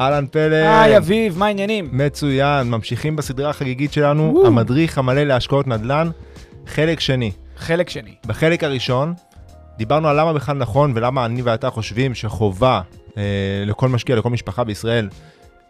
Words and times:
אהלן 0.00 0.26
פלג. 0.26 0.52
היי 0.52 0.96
אביב, 0.96 1.38
מה 1.38 1.46
העניינים? 1.46 1.88
מצוין, 1.92 2.70
ממשיכים 2.70 3.16
בסדרה 3.16 3.50
החגיגית 3.50 3.92
שלנו, 3.92 4.30
וואו. 4.34 4.46
המדריך 4.46 4.98
המלא 4.98 5.22
להשקעות 5.22 5.66
נדל"ן, 5.66 6.10
חלק 6.66 7.00
שני. 7.00 7.32
חלק 7.56 7.90
שני. 7.90 8.14
בחלק 8.26 8.64
הראשון, 8.64 9.14
דיברנו 9.78 10.08
על 10.08 10.20
למה 10.20 10.32
בכלל 10.32 10.56
נכון 10.56 10.92
ולמה 10.94 11.24
אני 11.24 11.42
ואתה 11.42 11.70
חושבים 11.70 12.14
שחובה 12.14 12.80
אה, 13.16 13.22
לכל 13.66 13.88
משקיע, 13.88 14.16
לכל 14.16 14.30
משפחה 14.30 14.64
בישראל, 14.64 15.08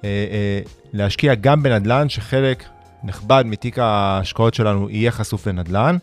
אה, 0.04 0.08
אה, 0.08 0.60
להשקיע 0.92 1.34
גם 1.34 1.62
בנדל"ן, 1.62 2.08
שחלק 2.08 2.64
נכבד 3.04 3.44
מתיק 3.46 3.78
ההשקעות 3.78 4.54
שלנו 4.54 4.90
יהיה 4.90 5.10
חשוף 5.10 5.46
לנדל"ן. 5.46 5.96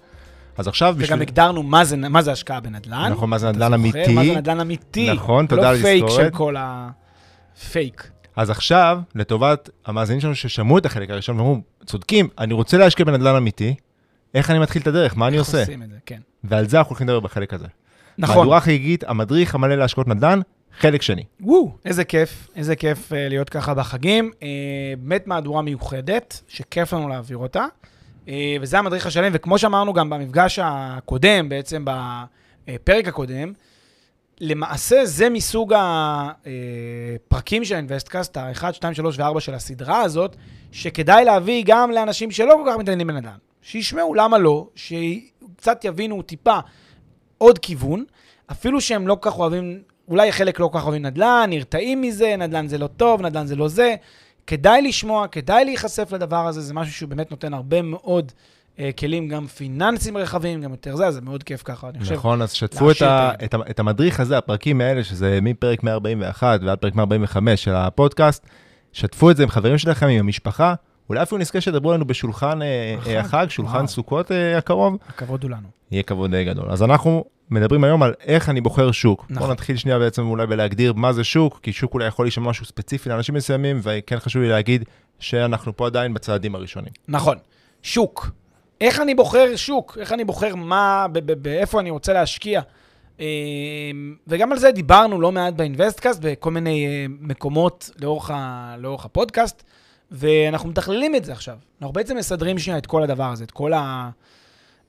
אז 0.58 0.68
עכשיו 0.68 0.96
וגם 0.98 1.21
הגדרנו 1.21 1.63
מה 1.63 1.85
זה, 1.85 1.98
מה 1.98 2.21
זה 2.21 2.32
השקעה 2.32 2.60
בנדל"ן. 2.60 3.12
נכון, 3.12 3.30
מה 3.30 3.37
זה 3.37 3.52
נדל"ן? 3.52 3.74
אמיתי. 3.74 4.13
מה 4.13 4.26
זה 4.26 4.35
נדל"ן 4.35 4.60
אמיתי. 4.60 5.13
נכון, 5.13 5.48
תודה 5.48 5.70
על 5.70 5.76
לא 5.76 5.82
פייק 5.82 6.04
התזכורת. 6.04 6.26
של 6.26 6.30
כל 6.30 6.55
הפייק. 6.58 8.12
אז 8.35 8.49
עכשיו, 8.49 8.99
לטובת 9.15 9.70
המאזינים 9.85 10.21
שלנו 10.21 10.35
ששמעו 10.35 10.77
את 10.77 10.85
החלק 10.85 11.09
הראשון 11.09 11.39
ואמרו, 11.39 11.57
צודקים, 11.85 12.27
אני 12.40 12.53
רוצה 12.53 12.77
להשקיע 12.77 13.05
בנדל"ן 13.05 13.35
אמיתי, 13.35 13.75
איך 14.34 14.51
אני 14.51 14.59
מתחיל 14.59 14.81
את 14.81 14.87
הדרך? 14.87 15.17
מה 15.17 15.27
אני 15.27 15.37
עושה? 15.37 15.59
עושים 15.59 15.84
את 15.84 15.90
זה, 15.90 15.98
כן. 16.05 16.20
ועל 16.43 16.67
זה 16.67 16.77
אנחנו 16.77 16.90
הולכים 16.90 17.07
לדבר 17.07 17.20
בחלק 17.20 17.53
הזה. 17.53 17.67
נכון. 18.17 18.37
מהדורה 18.37 18.59
חגיגית, 18.59 19.03
המדריך 19.03 19.55
המלא 19.55 19.75
להשקעות 19.75 20.07
נדל"ן, 20.07 20.40
חלק 20.79 21.01
שני. 21.01 21.23
וואו, 21.41 21.71
איזה 21.85 22.03
כיף, 22.03 22.48
איזה 22.55 22.75
כיף 22.75 23.13
אה, 23.13 23.29
להיות 23.29 23.49
ככה 23.49 23.73
בחגים. 23.73 24.31
אה, 24.43 24.47
באמת 24.97 25.27
מהדורה 25.27 25.62
מיוחדת, 25.62 26.41
שכיף 26.47 26.93
לנו 26.93 27.09
להעביר 27.09 27.37
אותה. 27.37 27.65
אה, 28.27 28.55
וזה 28.62 28.79
המדריך 28.79 29.05
השלם, 29.05 29.31
וכמו 29.35 29.57
שאמרנו 29.57 29.93
גם 29.93 30.09
במפגש 30.09 30.59
הקודם, 30.63 31.49
בעצם 31.49 31.85
בפרק 32.68 33.07
הקודם, 33.07 33.53
למעשה 34.41 35.05
זה 35.05 35.29
מסוג 35.29 35.73
הפרקים 35.76 37.65
של 37.65 37.76
האינבסטקאסט, 37.76 38.37
ה-1, 38.37 38.73
2, 38.73 38.93
3 38.93 39.20
ו-4 39.20 39.40
של 39.40 39.53
הסדרה 39.53 40.01
הזאת, 40.01 40.35
שכדאי 40.71 41.25
להביא 41.25 41.63
גם 41.65 41.91
לאנשים 41.91 42.31
שלא 42.31 42.55
כל 42.63 42.71
כך 42.71 42.77
מתעניינים 42.77 43.07
בנדל"ן. 43.07 43.37
שישמעו 43.62 44.13
למה 44.13 44.37
לא, 44.37 44.67
שקצת 44.75 45.85
יבינו 45.85 46.21
טיפה 46.21 46.59
עוד 47.37 47.59
כיוון, 47.59 48.05
אפילו 48.51 48.81
שהם 48.81 49.07
לא 49.07 49.17
כל 49.20 49.31
כך 49.31 49.40
אוהבים, 49.40 49.81
אולי 50.07 50.31
חלק 50.31 50.59
לא 50.59 50.68
כל 50.68 50.79
כך 50.79 50.85
אוהבים 50.85 51.05
נדל"ן, 51.05 51.45
נרתעים 51.49 52.01
מזה, 52.01 52.35
נדל"ן 52.37 52.68
זה 52.68 52.77
לא 52.77 52.87
טוב, 52.87 53.21
נדל"ן 53.21 53.47
זה 53.47 53.55
לא 53.55 53.68
זה. 53.68 53.95
כדאי 54.47 54.81
לשמוע, 54.81 55.27
כדאי 55.27 55.65
להיחשף 55.65 56.12
לדבר 56.12 56.47
הזה, 56.47 56.62
זה 56.62 56.73
משהו 56.73 56.93
שהוא 56.93 57.09
באמת 57.09 57.31
נותן 57.31 57.53
הרבה 57.53 57.81
מאוד 57.81 58.31
כלים, 58.98 59.27
גם 59.27 59.48
פיננסיים 59.48 60.18
רחבים, 60.18 60.62
גם 60.62 60.71
יותר 60.71 60.96
זה, 60.96 61.12
זה 61.12 61.21
מאוד 61.21 61.43
כיף 61.43 61.62
ככה, 61.66 61.90
אני 61.90 61.99
חושב. 61.99 62.13
נכון, 62.13 62.41
אז 62.41 62.52
שתפו 62.52 62.91
את, 62.91 63.02
ה, 63.02 63.32
את 63.43 63.55
את, 63.70 63.80
המדריך 63.80 64.19
הזה, 64.19 64.38
הפרקים 64.38 64.81
האלה, 64.81 65.03
שזה 65.03 65.40
מפרק 65.41 65.84
141 65.84 66.59
ועד 66.64 66.78
פרק 66.78 66.96
145 66.96 67.64
של 67.64 67.75
הפודקאסט, 67.75 68.47
שתפו 68.94 69.31
את 69.31 69.38
זה 69.38 69.44
עם 69.44 69.50
חברים 69.50 69.78
שלכם, 69.78 70.08
עם 70.08 70.20
המשפחה, 70.20 70.74
אולי 71.09 71.24
אפילו 71.24 71.42
נזכה 71.42 71.62
שתדברו 71.62 71.94
לנו 71.94 72.08
בשולחן 72.08 72.62
אה, 72.62 72.96
החג, 72.97 73.09
אה, 73.09 73.20
החג, 73.20 73.46
שולחן 73.50 73.75
וואו. 73.75 73.88
סוכות 73.88 74.31
אה, 74.31 74.58
הקרוב, 74.58 74.97
הכבוד 75.09 75.44
הוא 75.44 75.52
לנו. 75.52 75.68
יהיה 75.92 76.03
כבוד 76.03 76.31
די 76.31 76.46
גדול. 76.46 76.66
אז 76.70 76.84
אנחנו 76.84 77.26
מדברים 77.50 77.84
היום 77.84 78.03
על 78.03 78.14
איך 78.26 78.50
אני 78.50 78.62
בוחר 78.62 78.92
שוק. 78.92 79.26
נכון. 79.30 79.38
בואו 79.38 79.52
נתחיל 79.52 79.78
שנייה 79.78 80.00
בעצם 80.00 80.22
אולי 80.22 80.47
בלהגדיר 80.47 80.94
מה 80.94 81.14
זה 81.14 81.24
שוק, 81.24 81.59
כי 81.64 81.74
שוק 81.74 81.94
אולי 81.94 82.08
יכול 82.08 82.26
להישמע 82.26 82.50
משהו 82.50 82.66
ספציפי 82.66 83.09
לאנשים 83.09 83.36
מסוימים, 83.36 83.80
וכן 83.84 84.20
חשוב 84.20 84.42
לי 84.42 84.50
להגיד 84.50 84.84
שאנחנו 85.20 85.78
פה 85.78 85.86
עדיין 85.88 86.14
בצעדים 86.14 86.56
הראשונים. 86.56 86.94
נכון. 87.08 87.38
שוק. 87.84 88.31
איך 88.84 89.00
אני 89.00 89.16
בוחר 89.16 89.56
שוק? 89.56 89.98
איך 90.00 90.14
אני 90.14 90.24
בוחר 90.24 90.56
מה, 90.56 91.08
באיפה 91.42 91.80
אני 91.80 91.90
רוצה 91.90 92.14
להשקיע? 92.14 92.62
אה, 93.20 93.26
וגם 94.28 94.52
על 94.52 94.58
זה 94.58 94.72
דיברנו 94.72 95.22
לא 95.22 95.32
מעט 95.32 95.54
באינבסטקאסט, 95.54 96.20
בכל 96.24 96.52
מיני 96.52 96.88
אה, 96.88 97.06
מקומות 97.20 97.90
לאורך, 98.02 98.32
ה, 98.34 98.76
לאורך 98.80 99.06
הפודקאסט, 99.06 99.64
ואנחנו 100.12 100.70
מתכללים 100.70 101.16
את 101.16 101.26
זה 101.26 101.32
עכשיו. 101.32 101.58
אנחנו 101.82 101.94
בעצם 101.94 102.18
מסדרים 102.18 102.60
שנייה 102.60 102.78
את 102.78 102.86
כל 102.86 103.04
הדבר 103.04 103.32
הזה, 103.32 103.44
את 103.44 103.52
כל 103.52 103.72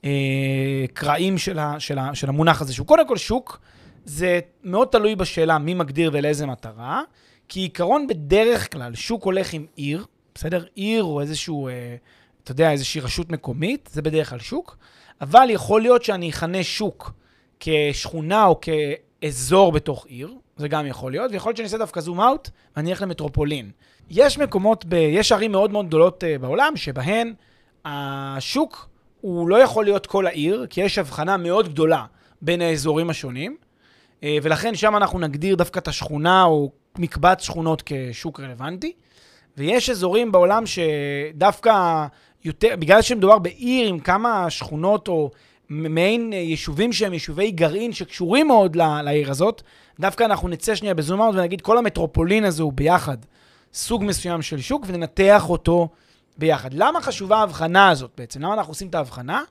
הקרעים 0.03 1.37
של, 1.37 1.59
ה, 1.59 1.79
של, 1.79 1.99
ה, 1.99 2.15
של 2.15 2.29
המונח 2.29 2.61
הזה, 2.61 2.73
שהוא 2.73 2.87
קודם 2.87 3.07
כל 3.07 3.17
שוק, 3.17 3.59
זה 4.05 4.39
מאוד 4.63 4.87
תלוי 4.87 5.15
בשאלה 5.15 5.57
מי 5.57 5.73
מגדיר 5.73 6.09
ולאיזה 6.13 6.45
מטרה, 6.45 7.01
כי 7.49 7.59
עיקרון 7.59 8.07
בדרך 8.07 8.73
כלל, 8.73 8.95
שוק 8.95 9.23
הולך 9.23 9.53
עם 9.53 9.65
עיר, 9.75 10.05
בסדר? 10.35 10.65
עיר 10.75 11.03
או 11.03 11.21
איזשהו, 11.21 11.67
אה, 11.67 11.95
אתה 12.45 12.51
יודע, 12.51 12.71
איזושהי 12.71 13.01
רשות 13.01 13.29
מקומית, 13.29 13.89
זה 13.93 14.01
בדרך 14.01 14.29
כלל 14.29 14.39
שוק, 14.39 14.77
אבל 15.21 15.47
יכול 15.49 15.81
להיות 15.81 16.03
שאני 16.03 16.29
אכנה 16.29 16.63
שוק 16.63 17.11
כשכונה 17.59 18.45
או 18.45 18.59
כאזור 18.61 19.71
בתוך 19.71 20.05
עיר, 20.05 20.33
זה 20.57 20.67
גם 20.67 20.87
יכול 20.87 21.11
להיות, 21.11 21.31
ויכול 21.31 21.49
להיות 21.49 21.57
שאני 21.57 21.65
אעשה 21.65 21.77
דווקא 21.77 22.01
זום 22.01 22.21
אאוט 22.21 22.49
ואני 22.75 22.89
אלך 22.89 23.01
למטרופולין. 23.01 23.71
יש 24.09 24.37
מקומות, 24.37 24.85
ב, 24.85 24.93
יש 24.93 25.31
ערים 25.31 25.51
מאוד 25.51 25.71
מאוד 25.71 25.87
גדולות 25.87 26.23
אה, 26.23 26.37
בעולם, 26.37 26.73
שבהן 26.75 27.33
השוק 27.85 28.89
הוא 29.21 29.49
לא 29.49 29.55
יכול 29.63 29.85
להיות 29.85 30.05
כל 30.05 30.27
העיר, 30.27 30.65
כי 30.69 30.81
יש 30.81 30.97
הבחנה 30.97 31.37
מאוד 31.37 31.69
גדולה 31.69 32.05
בין 32.41 32.61
האזורים 32.61 33.09
השונים, 33.09 33.57
אה, 34.23 34.37
ולכן 34.43 34.75
שם 34.75 34.95
אנחנו 34.95 35.19
נגדיר 35.19 35.55
דווקא 35.55 35.79
את 35.79 35.87
השכונה 35.87 36.43
או 36.43 36.71
מקבץ 36.97 37.41
שכונות 37.41 37.83
כשוק 37.85 38.39
רלוונטי. 38.39 38.93
ויש 39.57 39.89
אזורים 39.89 40.31
בעולם 40.31 40.63
שדווקא 40.65 42.05
יותר, 42.45 42.75
בגלל 42.79 43.01
שמדובר 43.01 43.39
בעיר 43.39 43.87
עם 43.89 43.99
כמה 43.99 44.49
שכונות 44.49 45.07
או 45.07 45.31
מעין 45.69 46.33
אה, 46.33 46.37
יישובים 46.37 46.93
שהם 46.93 47.13
יישובי 47.13 47.51
גרעין 47.51 47.93
שקשורים 47.93 48.47
מאוד 48.47 48.75
לעיר 48.75 49.31
הזאת, 49.31 49.61
דווקא 49.99 50.23
אנחנו 50.23 50.47
נצא 50.47 50.75
שנייה 50.75 50.93
בזום 50.93 51.21
אאוט 51.21 51.35
ונגיד 51.35 51.61
כל 51.61 51.77
המטרופולין 51.77 52.45
הזה 52.45 52.63
הוא 52.63 52.73
ביחד 52.73 53.17
סוג 53.73 54.03
מסוים 54.03 54.41
של 54.41 54.61
שוק 54.61 54.83
וננתח 54.87 55.49
אותו 55.49 55.89
ביחד. 56.37 56.73
למה 56.73 57.01
חשובה 57.01 57.37
ההבחנה 57.37 57.89
הזאת 57.89 58.11
בעצם? 58.17 58.41
למה 58.41 58.53
אנחנו 58.53 58.71
עושים 58.71 58.87
את 58.87 58.95
ההבחנה? 58.95 59.41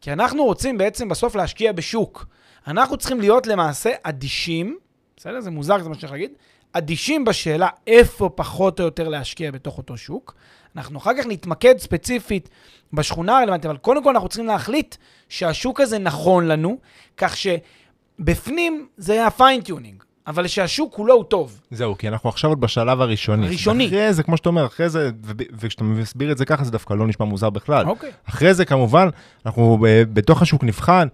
כי 0.00 0.12
אנחנו 0.12 0.44
רוצים 0.44 0.78
בעצם 0.78 1.08
בסוף 1.08 1.36
להשקיע 1.36 1.72
בשוק. 1.72 2.26
אנחנו 2.66 2.96
צריכים 2.96 3.20
להיות 3.20 3.46
למעשה 3.46 3.90
אדישים, 4.02 4.78
בסדר? 5.16 5.40
זה 5.40 5.50
מוזר, 5.50 5.78
זה 5.78 5.88
מה 5.88 5.94
הולך 6.00 6.12
להגיד. 6.12 6.30
אדישים 6.72 7.24
בשאלה 7.24 7.68
איפה 7.86 8.28
פחות 8.34 8.80
או 8.80 8.84
יותר 8.84 9.08
להשקיע 9.08 9.50
בתוך 9.50 9.78
אותו 9.78 9.96
שוק. 9.96 10.34
אנחנו 10.76 10.98
אחר 10.98 11.10
כך 11.18 11.26
נתמקד 11.26 11.78
ספציפית 11.78 12.48
בשכונה 12.92 13.38
הרלוונטית, 13.38 13.66
אבל 13.66 13.76
קודם 13.76 14.04
כל 14.04 14.10
אנחנו 14.10 14.28
צריכים 14.28 14.46
להחליט 14.46 14.96
שהשוק 15.28 15.80
הזה 15.80 15.98
נכון 15.98 16.46
לנו, 16.48 16.78
כך 17.16 17.36
שבפנים 17.36 18.86
זה 18.96 19.26
ה 19.26 19.32
fine 19.32 19.58
tuning, 19.58 20.02
אבל 20.26 20.46
שהשוק 20.46 20.94
כולו 20.94 21.14
הוא 21.14 21.24
טוב. 21.24 21.60
זהו, 21.70 21.98
כי 21.98 22.08
אנחנו 22.08 22.28
עכשיו 22.28 22.50
עוד 22.50 22.60
בשלב 22.60 23.00
הראשוני. 23.00 23.46
הראשוני. 23.46 23.86
אחרי 23.86 24.12
זה, 24.12 24.22
כמו 24.22 24.36
שאתה 24.36 24.48
אומר, 24.48 24.66
אחרי 24.66 24.88
זה, 24.88 25.10
וכשאתה 25.58 25.84
מסביר 25.84 26.32
את 26.32 26.38
זה 26.38 26.44
ככה, 26.44 26.64
זה 26.64 26.70
דווקא 26.70 26.94
לא 26.94 27.06
נשמע 27.06 27.26
מוזר 27.26 27.50
בכלל. 27.50 27.86
אוקיי. 27.86 28.10
אחרי 28.28 28.54
זה, 28.54 28.64
כמובן, 28.64 29.08
אנחנו 29.46 29.78
ב- 29.82 30.02
בתוך 30.12 30.42
השוק 30.42 30.64
נבחן, 30.64 31.08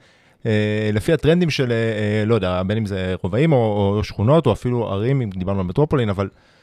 אה, 0.46 0.90
לפי 0.92 1.12
הטרנדים 1.12 1.50
של, 1.50 1.72
אה, 1.72 1.76
אה, 1.76 2.24
לא 2.26 2.34
יודע, 2.34 2.62
בין 2.62 2.76
אם 2.78 2.86
זה 2.86 3.14
רובעים 3.22 3.52
או, 3.52 3.94
או 3.96 4.04
שכונות, 4.04 4.46
או 4.46 4.52
אפילו 4.52 4.88
ערים, 4.88 5.20
אם 5.20 5.30
דיברנו 5.30 5.60
על 5.60 5.66
מטרופולין, 5.66 6.08
אבל 6.08 6.24
אה, 6.24 6.30
אה, 6.30 6.59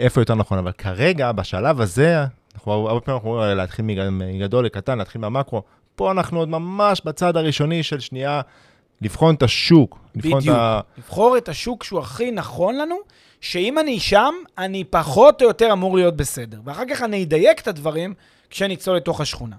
איפה 0.00 0.20
יותר 0.20 0.34
נכון. 0.34 0.58
אבל 0.58 0.72
כרגע, 0.72 1.32
בשלב 1.32 1.80
הזה, 1.80 2.24
אנחנו 2.54 2.72
הרבה 2.72 3.00
פעמים 3.00 3.16
אנחנו 3.16 3.30
אומרים 3.30 3.56
להתחיל 3.56 3.84
מג- 3.84 4.08
מגדול 4.10 4.64
לקטן, 4.64 4.98
להתחיל 4.98 5.20
מהמקרו. 5.20 5.62
פה 5.96 6.10
אנחנו 6.10 6.38
עוד 6.38 6.48
ממש 6.48 7.02
בצד 7.04 7.36
הראשוני 7.36 7.82
של 7.82 8.00
שנייה, 8.00 8.40
לבחון 9.02 9.34
את 9.34 9.42
השוק. 9.42 9.98
לבחון 10.14 10.40
בדיוק. 10.40 10.54
את 10.56 10.60
ה... 10.60 10.80
לבחור 10.98 11.36
את 11.36 11.48
השוק 11.48 11.84
שהוא 11.84 12.00
הכי 12.00 12.30
נכון 12.30 12.76
לנו, 12.76 12.96
שאם 13.40 13.78
אני 13.78 14.00
שם, 14.00 14.34
אני 14.58 14.84
פחות 14.84 15.42
או 15.42 15.46
יותר 15.46 15.72
אמור 15.72 15.96
להיות 15.96 16.16
בסדר. 16.16 16.60
ואחר 16.64 16.82
כך 16.90 17.02
אני 17.02 17.24
אדייק 17.24 17.60
את 17.60 17.68
הדברים 17.68 18.14
כשנצלול 18.50 18.96
לתוך 18.96 19.20
השכונה. 19.20 19.56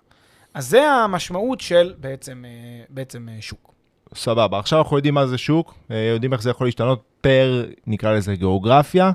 אז 0.53 0.67
זה 0.69 0.91
המשמעות 0.91 1.61
של 1.61 1.93
בעצם, 1.97 2.45
אה, 2.45 2.83
בעצם 2.89 3.27
אה, 3.29 3.37
שוק. 3.41 3.71
סבבה, 4.15 4.59
עכשיו 4.59 4.79
אנחנו 4.81 4.95
יודעים 4.97 5.13
מה 5.13 5.27
זה 5.27 5.37
שוק, 5.37 5.73
אה, 5.91 5.97
יודעים 6.13 6.33
איך 6.33 6.41
זה 6.41 6.49
יכול 6.49 6.67
להשתנות 6.67 7.03
פר, 7.21 7.65
נקרא 7.87 8.13
לזה, 8.13 8.35
גיאוגרפיה. 8.35 9.11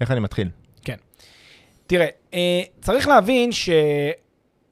איך 0.00 0.10
אני 0.10 0.20
מתחיל? 0.20 0.48
תראה, 1.86 2.06
אה, 2.34 2.62
צריך 2.80 3.08
להבין 3.08 3.50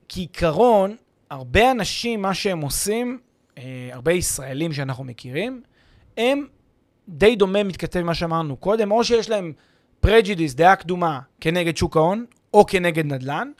שכעיקרון, 0.06 0.96
הרבה 1.30 1.70
אנשים, 1.70 2.22
מה 2.22 2.34
שהם 2.34 2.60
עושים, 2.60 3.18
אה, 3.58 3.88
הרבה 3.92 4.12
ישראלים 4.12 4.72
שאנחנו 4.72 5.04
מכירים, 5.04 5.62
הם 6.16 6.46
די 7.08 7.36
דומה, 7.36 7.62
מתכתב 7.62 8.00
עם 8.00 8.06
מה 8.06 8.14
שאמרנו 8.14 8.56
קודם, 8.56 8.92
או 8.92 9.04
שיש 9.04 9.30
להם 9.30 9.52
prejudice, 10.00 10.54
דעה 10.54 10.76
קדומה, 10.76 11.20
כנגד 11.40 11.76
שוק 11.76 11.96
ההון, 11.96 12.24
או 12.54 12.66
כנגד 12.66 13.06
נדל"ן, 13.06 13.50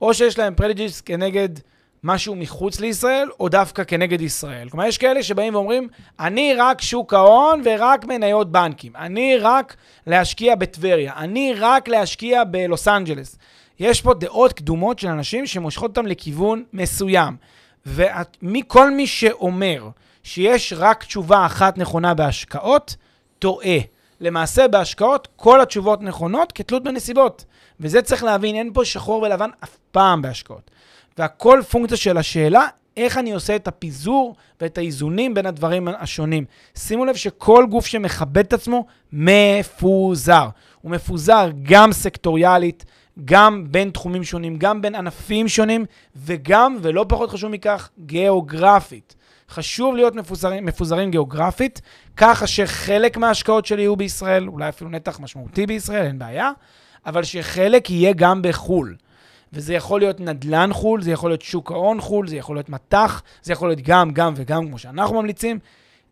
או 0.00 0.14
שיש 0.14 0.38
להם 0.38 0.54
prejudice 0.54 1.00
כנגד 1.00 1.48
משהו 2.06 2.36
מחוץ 2.36 2.80
לישראל, 2.80 3.28
או 3.40 3.48
דווקא 3.48 3.84
כנגד 3.84 4.20
ישראל. 4.20 4.68
כלומר, 4.68 4.86
יש 4.86 4.98
כאלה 4.98 5.22
שבאים 5.22 5.54
ואומרים, 5.54 5.88
אני 6.20 6.54
רק 6.54 6.80
שוק 6.82 7.14
ההון 7.14 7.62
ורק 7.64 8.04
מניות 8.04 8.52
בנקים. 8.52 8.96
אני 8.96 9.36
רק 9.36 9.76
להשקיע 10.06 10.54
בטבריה. 10.54 11.12
אני 11.16 11.54
רק 11.58 11.88
להשקיע 11.88 12.44
בלוס 12.44 12.88
אנג'לס. 12.88 13.38
יש 13.80 14.02
פה 14.02 14.14
דעות 14.14 14.52
קדומות 14.52 14.98
של 14.98 15.08
אנשים 15.08 15.46
שמושכות 15.46 15.90
אותם 15.90 16.06
לכיוון 16.06 16.64
מסוים. 16.72 17.36
וכל 17.86 18.90
מי 18.90 19.06
שאומר 19.06 19.88
שיש 20.22 20.72
רק 20.76 21.04
תשובה 21.04 21.46
אחת 21.46 21.78
נכונה 21.78 22.14
בהשקעות, 22.14 22.96
טועה. 23.38 23.78
למעשה, 24.20 24.68
בהשקעות 24.68 25.28
כל 25.36 25.60
התשובות 25.60 26.02
נכונות 26.02 26.52
כתלות 26.52 26.84
בנסיבות. 26.84 27.44
וזה 27.80 28.02
צריך 28.02 28.24
להבין, 28.24 28.56
אין 28.56 28.70
פה 28.74 28.84
שחור 28.84 29.22
ולבן 29.22 29.50
אף 29.64 29.76
פעם 29.90 30.22
בהשקעות. 30.22 30.70
והכל 31.18 31.60
פונקציה 31.70 31.96
של 31.96 32.16
השאלה, 32.16 32.66
איך 32.96 33.18
אני 33.18 33.32
עושה 33.32 33.56
את 33.56 33.68
הפיזור 33.68 34.36
ואת 34.60 34.78
האיזונים 34.78 35.34
בין 35.34 35.46
הדברים 35.46 35.88
השונים. 35.88 36.44
שימו 36.76 37.04
לב 37.04 37.16
שכל 37.16 37.66
גוף 37.70 37.86
שמכבד 37.86 38.38
את 38.38 38.52
עצמו, 38.52 38.86
מפוזר. 39.12 40.48
הוא 40.80 40.90
מפוזר 40.90 41.50
גם 41.62 41.92
סקטוריאלית, 41.92 42.84
גם 43.24 43.64
בין 43.70 43.90
תחומים 43.90 44.24
שונים, 44.24 44.56
גם 44.56 44.82
בין 44.82 44.94
ענפים 44.94 45.48
שונים, 45.48 45.84
וגם, 46.16 46.76
ולא 46.82 47.06
פחות 47.08 47.30
חשוב 47.30 47.50
מכך, 47.50 47.88
גיאוגרפית. 47.98 49.14
חשוב 49.50 49.96
להיות 49.96 50.14
מפוזרים, 50.14 50.66
מפוזרים 50.66 51.10
גיאוגרפית, 51.10 51.80
ככה 52.16 52.46
שחלק 52.46 53.16
מההשקעות 53.16 53.66
שלי 53.66 53.82
יהיו 53.82 53.96
בישראל, 53.96 54.48
אולי 54.48 54.68
אפילו 54.68 54.90
נתח 54.90 55.20
משמעותי 55.20 55.66
בישראל, 55.66 56.06
אין 56.06 56.18
בעיה, 56.18 56.50
אבל 57.06 57.22
שחלק 57.22 57.90
יהיה 57.90 58.12
גם 58.12 58.42
בחו"ל. 58.42 58.96
וזה 59.52 59.74
יכול 59.74 60.00
להיות 60.00 60.20
נדל"ן 60.20 60.70
חו"ל, 60.72 61.02
זה 61.02 61.10
יכול 61.10 61.30
להיות 61.30 61.42
שוק 61.42 61.72
ההון 61.72 62.00
חו"ל, 62.00 62.28
זה 62.28 62.36
יכול 62.36 62.56
להיות 62.56 62.68
מטח, 62.68 63.22
זה 63.42 63.52
יכול 63.52 63.68
להיות 63.68 63.80
גם, 63.80 64.10
גם 64.10 64.32
וגם, 64.36 64.66
כמו 64.68 64.78
שאנחנו 64.78 65.14
ממליצים. 65.14 65.58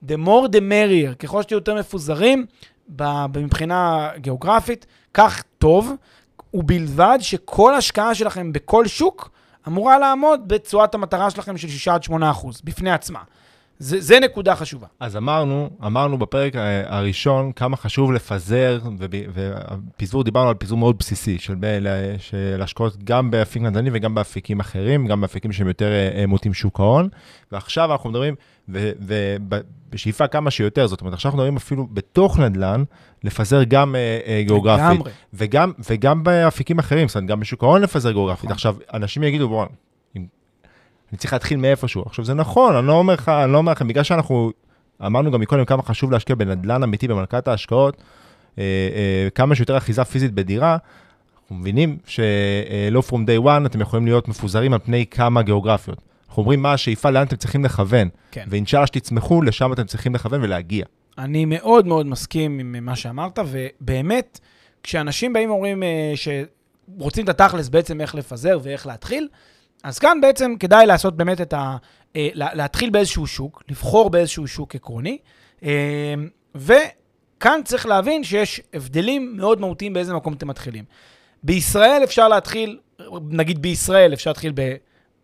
The 0.08 0.16
more 0.26 0.48
the 0.52 0.60
merrier, 0.60 1.14
ככל 1.18 1.42
שתהיו 1.42 1.58
יותר 1.58 1.74
מפוזרים 1.74 2.46
מבחינה 3.36 4.10
גיאוגרפית, 4.16 4.86
כך 5.14 5.42
טוב, 5.58 5.92
ובלבד 6.54 7.18
שכל 7.20 7.74
השקעה 7.74 8.14
שלכם 8.14 8.52
בכל 8.52 8.86
שוק 8.86 9.30
אמורה 9.68 9.98
לעמוד 9.98 10.48
בתשואת 10.48 10.94
המטרה 10.94 11.30
שלכם 11.30 11.56
של 11.56 11.68
6 11.68 11.88
8 12.02 12.30
אחוז, 12.30 12.60
בפני 12.64 12.90
עצמה. 12.90 13.20
זה, 13.84 14.00
זה 14.00 14.20
נקודה 14.20 14.56
חשובה. 14.56 14.86
אז 15.00 15.16
אמרנו, 15.16 15.70
אמרנו 15.86 16.18
בפרק 16.18 16.52
הראשון 16.86 17.52
כמה 17.52 17.76
חשוב 17.76 18.12
לפזר, 18.12 18.78
ופיזור, 19.34 20.24
דיברנו 20.24 20.48
על 20.48 20.54
פיזור 20.54 20.78
מאוד 20.78 20.98
בסיסי 20.98 21.38
של, 21.38 21.54
של 22.18 22.60
השקעות 22.62 23.04
גם 23.04 23.30
באפיק 23.30 23.62
נדל"ני 23.62 23.90
וגם 23.92 24.14
באפיקים 24.14 24.60
אחרים, 24.60 25.06
גם 25.06 25.20
באפיקים 25.20 25.52
שהם 25.52 25.68
יותר 25.68 25.90
אה, 25.92 26.26
מוטים 26.26 26.54
שוק 26.54 26.80
ההון. 26.80 27.08
ועכשיו 27.52 27.92
אנחנו 27.92 28.10
מדברים, 28.10 28.34
ובשאיפה 28.68 30.26
כמה 30.26 30.50
שיותר, 30.50 30.86
זאת 30.86 31.00
אומרת, 31.00 31.14
עכשיו 31.14 31.28
אנחנו 31.28 31.38
מדברים 31.38 31.56
אפילו 31.56 31.86
בתוך 31.92 32.38
נדל"ן, 32.38 32.84
לפזר 33.24 33.62
גם 33.64 33.96
אה, 33.96 34.18
אה, 34.26 34.42
גיאוגרפית. 34.46 35.00
וגם, 35.34 35.72
וגם 35.90 36.24
באפיקים 36.24 36.78
אחרים, 36.78 37.08
זאת 37.08 37.16
אומרת, 37.16 37.30
גם 37.30 37.40
בשוק 37.40 37.62
ההון 37.62 37.82
לפזר 37.82 38.10
גיאוגרפית. 38.10 38.50
עכשיו, 38.50 38.76
אנשים 38.94 39.22
יגידו, 39.22 39.48
בואו, 39.48 39.66
אני 41.14 41.18
צריך 41.18 41.32
להתחיל 41.32 41.56
מאיפשהו. 41.56 42.02
עכשיו, 42.06 42.24
זה 42.24 42.34
נכון, 42.34 42.76
אני 42.76 42.86
לא 42.86 42.92
אומר 42.92 43.14
לך, 43.14 43.28
אני 43.28 43.52
לא 43.52 43.58
אומר 43.58 43.72
לכם, 43.72 43.88
בגלל 43.88 44.02
שאנחנו, 44.02 44.52
אמרנו 45.06 45.30
גם 45.30 45.40
מקודם 45.40 45.64
כמה 45.64 45.82
חשוב 45.82 46.12
להשקיע 46.12 46.36
בנדל"ן 46.36 46.82
אמיתי 46.82 47.08
במלכת 47.08 47.48
ההשקעות, 47.48 47.96
אה, 48.58 48.62
אה, 48.94 49.28
כמה 49.34 49.54
שיותר 49.54 49.76
אחיזה 49.76 50.04
פיזית 50.04 50.32
בדירה, 50.32 50.76
אנחנו 51.42 51.56
מבינים 51.56 51.98
שלא 52.06 53.02
from 53.08 53.12
day 53.12 53.44
one 53.44 53.66
אתם 53.66 53.80
יכולים 53.80 54.06
להיות 54.06 54.28
מפוזרים 54.28 54.72
על 54.72 54.78
פני 54.78 55.06
כמה 55.06 55.42
גיאוגרפיות. 55.42 56.00
אנחנו 56.28 56.40
אומרים 56.42 56.62
מה 56.62 56.72
השאיפה, 56.72 57.10
לאן 57.10 57.26
אתם 57.26 57.36
צריכים 57.36 57.64
לכוון. 57.64 58.08
כן. 58.30 58.44
ואינשאללה 58.48 58.86
שתצמחו, 58.86 59.42
לשם 59.42 59.72
אתם 59.72 59.84
צריכים 59.84 60.14
לכוון 60.14 60.42
ולהגיע. 60.42 60.84
אני 61.18 61.44
מאוד 61.44 61.86
מאוד 61.86 62.06
מסכים 62.06 62.58
עם 62.58 62.76
מה 62.84 62.96
שאמרת, 62.96 63.38
ובאמת, 63.46 64.40
כשאנשים 64.82 65.32
באים 65.32 65.50
ואומרים 65.50 65.82
אה, 65.82 66.12
שרוצים 66.14 67.24
את 67.24 67.28
התכלס 67.28 67.68
בעצם 67.68 68.00
איך 68.00 68.14
לפזר 68.14 68.58
ואיך 68.62 68.86
להתחיל, 68.86 69.28
אז 69.84 69.98
כאן 69.98 70.20
בעצם 70.20 70.54
כדאי 70.60 70.86
לעשות 70.86 71.16
באמת 71.16 71.40
את 71.40 71.52
ה... 71.52 71.76
אה, 72.16 72.28
להתחיל 72.34 72.90
באיזשהו 72.90 73.26
שוק, 73.26 73.62
לבחור 73.68 74.10
באיזשהו 74.10 74.48
שוק 74.48 74.74
עקרוני, 74.74 75.18
אה, 75.64 76.14
וכאן 76.54 77.60
צריך 77.64 77.86
להבין 77.86 78.24
שיש 78.24 78.60
הבדלים 78.74 79.36
מאוד 79.36 79.60
מהותיים 79.60 79.92
באיזה 79.92 80.14
מקום 80.14 80.32
אתם 80.32 80.48
מתחילים. 80.48 80.84
בישראל 81.42 82.00
אפשר 82.04 82.28
להתחיל, 82.28 82.78
נגיד 83.30 83.62
בישראל 83.62 84.12
אפשר 84.12 84.30
להתחיל 84.30 84.52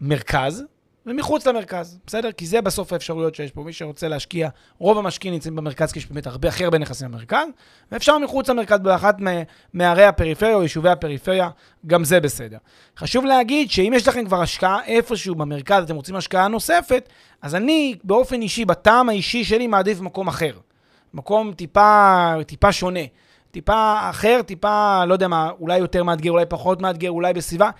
במרכז, 0.01 0.65
ומחוץ 1.07 1.47
למרכז, 1.47 1.99
בסדר? 2.07 2.33
כי 2.33 2.47
זה 2.47 2.61
בסוף 2.61 2.93
האפשרויות 2.93 3.35
שיש 3.35 3.51
פה. 3.51 3.63
מי 3.63 3.73
שרוצה 3.73 4.09
להשקיע, 4.09 4.49
רוב 4.79 4.99
המשקיעים 4.99 5.35
נמצאים 5.35 5.57
במרכז, 5.57 5.93
כי 5.93 5.99
יש 5.99 6.07
באמת 6.07 6.27
הרבה 6.27 6.49
הכי 6.49 6.65
הרבה 6.65 6.79
נכסים 6.79 7.11
במרכז, 7.11 7.47
ואפשר 7.93 8.19
מחוץ 8.19 8.49
למרכז 8.49 8.79
באחת 8.79 9.17
מערי 9.75 10.05
הפריפריה 10.05 10.55
או 10.55 10.63
יישובי 10.63 10.89
הפריפריה, 10.89 11.51
גם 11.87 12.05
זה 12.05 12.21
בסדר. 12.21 12.59
חשוב 12.97 13.25
להגיד 13.25 13.71
שאם 13.71 13.93
יש 13.97 14.09
לכם 14.09 14.25
כבר 14.25 14.43
השקעה 14.43 14.85
איפשהו 14.85 15.35
במרכז, 15.35 15.85
אתם 15.85 15.97
רוצים 15.97 16.17
השקעה 16.17 16.49
נוספת, 16.49 17.09
אז 17.43 17.55
אני 17.55 17.97
באופן 18.05 18.43
אישי, 18.43 18.65
בטעם 18.65 19.09
האישי 19.09 19.45
שלי, 19.45 19.67
מעדיף 19.67 20.01
מקום 20.01 20.29
אחר. 20.29 20.53
מקום 21.15 21.53
טיפה, 21.53 22.33
טיפה 22.47 22.73
שונה. 22.73 23.01
טיפה 23.51 24.11
אחר, 24.11 24.41
טיפה, 24.43 25.05
לא 25.05 25.13
יודע 25.13 25.29
מה, 25.29 25.51
אולי 25.61 25.79
יותר 25.79 26.05
מאתגר, 26.05 26.31
אולי 26.31 26.47
פחות 26.47 26.81
מאתגר, 26.81 27.11
אולי 27.11 27.33
בסביבה. 27.33 27.71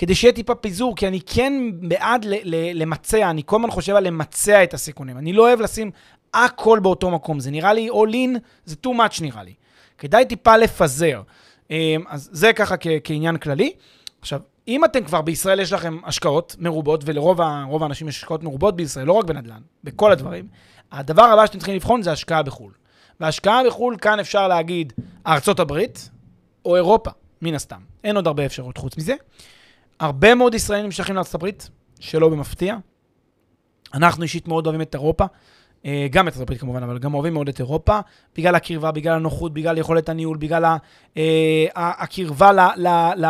כדי 0.00 0.14
שיהיה 0.14 0.32
טיפה 0.32 0.54
פיזור, 0.54 0.96
כי 0.96 1.08
אני 1.08 1.20
כן 1.26 1.52
בעד 1.88 2.26
למצע, 2.74 3.30
אני 3.30 3.42
כל 3.46 3.56
הזמן 3.56 3.70
חושב 3.70 3.94
על 3.94 4.06
למצע 4.06 4.64
את 4.64 4.74
הסיכונים. 4.74 5.18
אני 5.18 5.32
לא 5.32 5.42
אוהב 5.42 5.60
לשים 5.60 5.90
הכל 6.34 6.78
באותו 6.82 7.10
מקום, 7.10 7.40
זה 7.40 7.50
נראה 7.50 7.72
לי 7.72 7.88
all 7.88 8.12
in, 8.12 8.38
זה 8.64 8.76
too 8.86 8.90
much 8.90 9.22
נראה 9.22 9.42
לי. 9.42 9.54
כדאי 9.98 10.24
טיפה 10.24 10.56
לפזר. 10.56 11.22
אמ, 11.70 12.04
אז 12.08 12.28
זה 12.32 12.52
ככה 12.52 12.76
כ- 12.76 12.86
כעניין 13.04 13.36
כללי. 13.36 13.72
עכשיו, 14.20 14.40
אם 14.68 14.84
אתם 14.84 15.04
כבר 15.04 15.20
בישראל 15.20 15.60
יש 15.60 15.72
לכם 15.72 15.98
השקעות 16.04 16.56
מרובות, 16.58 17.02
ולרוב 17.06 17.40
האנשים 17.82 18.08
יש 18.08 18.16
השקעות 18.16 18.42
מרובות 18.42 18.76
בישראל, 18.76 19.06
לא 19.06 19.12
רק 19.12 19.24
בנדל"ן, 19.24 19.60
בכל 19.84 20.12
הדברים, 20.12 20.46
הדבר 20.92 21.24
הבא 21.24 21.46
שאתם 21.46 21.58
צריכים 21.58 21.74
לבחון 21.74 22.02
זה 22.02 22.12
השקעה 22.12 22.42
בחו"ל. 22.42 22.72
והשקעה 23.20 23.60
בחו"ל, 23.66 23.96
כאן 24.00 24.20
אפשר 24.20 24.48
להגיד 24.48 24.92
ארצות 25.26 25.60
הברית 25.60 26.10
או 26.64 26.76
אירופה, 26.76 27.10
מן 27.42 27.54
הסתם. 27.54 27.80
אין 28.04 28.16
עוד 28.16 28.26
הרבה 28.26 28.46
אפשרות 28.46 28.76
חוץ 28.76 28.96
מזה. 28.96 29.14
הרבה 30.00 30.34
מאוד 30.34 30.54
ישראלים 30.54 30.84
נמשכים 30.84 31.16
הברית, 31.34 31.70
שלא 32.00 32.28
במפתיע. 32.28 32.76
אנחנו 33.94 34.22
אישית 34.22 34.48
מאוד 34.48 34.66
אוהבים 34.66 34.82
את 34.82 34.94
אירופה, 34.94 35.24
אה, 35.84 36.06
גם 36.10 36.28
את 36.28 36.36
הברית 36.36 36.60
כמובן, 36.60 36.82
אבל 36.82 36.98
גם 36.98 37.14
אוהבים 37.14 37.32
מאוד 37.32 37.48
את 37.48 37.58
אירופה, 37.58 38.00
בגלל 38.36 38.54
הקרבה, 38.54 38.90
בגלל 38.92 39.14
הנוחות, 39.14 39.54
בגלל 39.54 39.78
יכולת 39.78 40.08
הניהול, 40.08 40.36
בגלל 40.36 40.64
אה, 41.16 41.66
הקרבה 41.74 42.50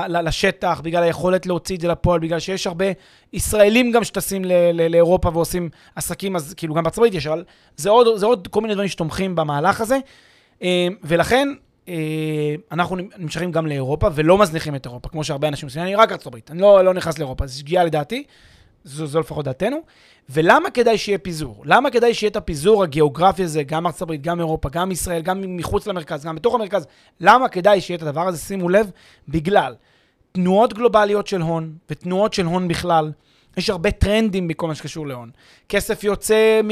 לשטח, 0.08 0.80
בגלל 0.84 1.02
היכולת 1.02 1.46
להוציא 1.46 1.76
את 1.76 1.80
זה 1.80 1.88
לפועל, 1.88 2.20
בגלל 2.20 2.38
שיש 2.38 2.66
הרבה 2.66 2.84
ישראלים 3.32 3.92
גם 3.92 4.04
שטסים 4.04 4.42
לאירופה 4.90 5.30
ועושים 5.32 5.68
עסקים, 5.94 6.36
אז 6.36 6.54
כאילו 6.54 6.74
גם 6.74 6.86
הברית 6.86 7.14
יש, 7.14 7.26
אבל 7.26 7.44
זה 7.76 7.90
עוד, 7.90 8.18
זה 8.18 8.26
עוד 8.26 8.48
כל 8.48 8.60
מיני 8.60 8.74
דברים 8.74 8.88
שתומכים 8.88 9.36
במהלך 9.36 9.80
הזה. 9.80 9.98
אה, 10.62 10.88
ולכן, 11.02 11.48
אנחנו 12.72 12.96
נמשכים 13.18 13.52
גם 13.52 13.66
לאירופה 13.66 14.08
ולא 14.14 14.38
מזניחים 14.38 14.74
את 14.74 14.86
אירופה, 14.86 15.08
כמו 15.08 15.24
שהרבה 15.24 15.48
אנשים 15.48 15.66
עושים, 15.66 15.82
אני 15.82 15.94
רק 15.94 16.12
ארצות 16.12 16.26
הברית, 16.26 16.50
אני 16.50 16.60
לא, 16.60 16.84
לא 16.84 16.94
נכנס 16.94 17.18
לאירופה, 17.18 17.46
זו 17.46 17.58
שגיאה 17.58 17.84
לדעתי, 17.84 18.24
זו, 18.84 19.06
זו 19.06 19.20
לפחות 19.20 19.44
דעתנו. 19.44 19.80
ולמה 20.30 20.70
כדאי 20.70 20.98
שיהיה 20.98 21.18
פיזור? 21.18 21.62
למה 21.64 21.90
כדאי 21.90 22.14
שיהיה 22.14 22.30
את 22.30 22.36
הפיזור 22.36 22.82
הגיאוגרפי 22.82 23.42
הזה, 23.42 23.62
גם 23.62 23.86
ארצות 23.86 24.02
הברית, 24.02 24.22
גם 24.22 24.38
אירופה, 24.38 24.68
גם 24.68 24.92
ישראל, 24.92 25.22
גם 25.22 25.56
מחוץ 25.56 25.86
למרכז, 25.86 26.24
גם 26.24 26.36
בתוך 26.36 26.54
המרכז? 26.54 26.86
למה 27.20 27.48
כדאי 27.48 27.80
שיהיה 27.80 27.96
את 27.96 28.02
הדבר 28.02 28.28
הזה? 28.28 28.38
שימו 28.38 28.68
לב, 28.68 28.90
בגלל 29.28 29.74
תנועות 30.32 30.72
גלובליות 30.74 31.26
של 31.26 31.40
הון 31.40 31.72
ותנועות 31.90 32.34
של 32.34 32.46
הון 32.46 32.68
בכלל. 32.68 33.12
יש 33.56 33.70
הרבה 33.70 33.90
טרנדים 33.90 34.48
בכל 34.48 34.66
מה 34.66 34.74
שקשור 34.74 35.06
להון. 35.06 35.30
כסף 35.68 36.04
יוצא 36.04 36.60
מ... 36.64 36.70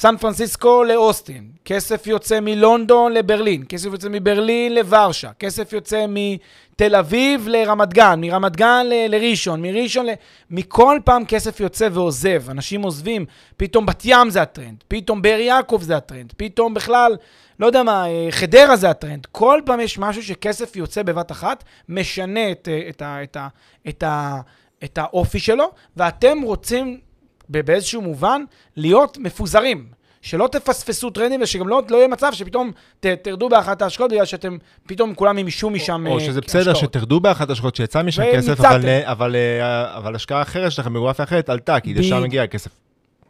סן 0.00 0.16
פרנסיסקו 0.16 0.84
לאוסטין, 0.84 1.50
כסף 1.64 2.06
יוצא 2.06 2.40
מלונדון 2.40 3.12
לברלין, 3.12 3.64
כסף 3.68 3.84
יוצא 3.92 4.08
מברלין 4.10 4.74
לוורשה, 4.74 5.30
כסף 5.38 5.72
יוצא 5.72 6.06
מתל 6.08 6.96
אביב 6.96 7.48
לרמת 7.48 7.94
גן, 7.94 8.20
מרמת 8.20 8.56
גן 8.56 8.86
ל- 8.86 9.14
לראשון, 9.14 9.62
מראשון 9.62 10.06
ל... 10.06 10.10
מכל 10.50 10.98
פעם 11.04 11.24
כסף 11.24 11.60
יוצא 11.60 11.88
ועוזב, 11.92 12.50
אנשים 12.50 12.82
עוזבים, 12.82 13.26
פתאום 13.56 13.86
בת 13.86 14.02
ים 14.04 14.30
זה 14.30 14.42
הטרנד, 14.42 14.84
פתאום 14.88 15.22
באר 15.22 15.38
יעקב 15.38 15.78
זה 15.82 15.96
הטרנד, 15.96 16.32
פתאום 16.36 16.74
בכלל, 16.74 17.16
לא 17.60 17.66
יודע 17.66 17.82
מה, 17.82 18.06
אה, 18.08 18.28
חדרה 18.30 18.76
זה 18.76 18.90
הטרנד. 18.90 19.26
כל 19.32 19.60
פעם 19.66 19.80
יש 19.80 19.98
משהו 19.98 20.22
שכסף 20.22 20.76
יוצא 20.76 21.02
בבת 21.02 21.32
אחת, 21.32 21.64
משנה 21.88 22.50
את, 22.50 22.68
אה, 22.70 22.88
את, 22.88 23.02
ה, 23.02 23.22
את, 23.22 23.36
ה, 23.36 23.48
את, 23.88 24.02
ה, 24.02 24.40
את 24.84 24.98
האופי 24.98 25.38
שלו, 25.38 25.70
ואתם 25.96 26.42
רוצים 26.42 27.07
באיזשהו 27.48 28.02
מובן 28.02 28.42
להיות 28.76 29.18
מפוזרים. 29.18 29.98
שלא 30.22 30.48
תפספסו 30.52 31.10
טרנדים 31.10 31.42
ושגם 31.42 31.68
לא, 31.68 31.82
לא 31.90 31.96
יהיה 31.96 32.08
מצב 32.08 32.32
שפתאום 32.32 32.72
ת, 33.00 33.06
תרדו 33.06 33.48
באחת 33.48 33.82
ההשקעות 33.82 34.10
בגלל 34.10 34.24
שאתם 34.24 34.56
פתאום 34.86 35.14
כולם 35.14 35.38
ימשו 35.38 35.70
משם 35.70 36.06
או 36.06 36.18
אה, 36.18 36.24
שזה 36.24 36.40
בסדר 36.40 36.70
השקעות. 36.70 36.92
שתרדו 36.92 37.20
באחת 37.20 37.48
ההשקעות 37.48 37.76
שיצא 37.76 38.02
משם. 38.02 38.22
כסף, 38.34 38.60
אבל, 38.60 38.86
אה, 38.86 39.12
אבל, 39.12 39.36
אה, 39.36 39.96
אבל 39.96 40.14
השקעה 40.14 40.42
אחרת 40.42 40.72
שלכם 40.72 40.94
בגרפיה 40.94 41.24
אחרת 41.24 41.48
עלתה, 41.48 41.80
כי 41.80 41.94
לשם 41.94 42.10
בדיוק. 42.10 42.24
מגיע 42.24 42.42
הכסף. 42.42 42.70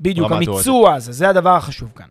בדיוק, 0.01 0.33
המיצוע 0.33 0.95
הזה, 0.95 1.13
זה 1.13 1.29
הדבר 1.29 1.57
החשוב 1.57 1.93
כאן. 1.97 2.07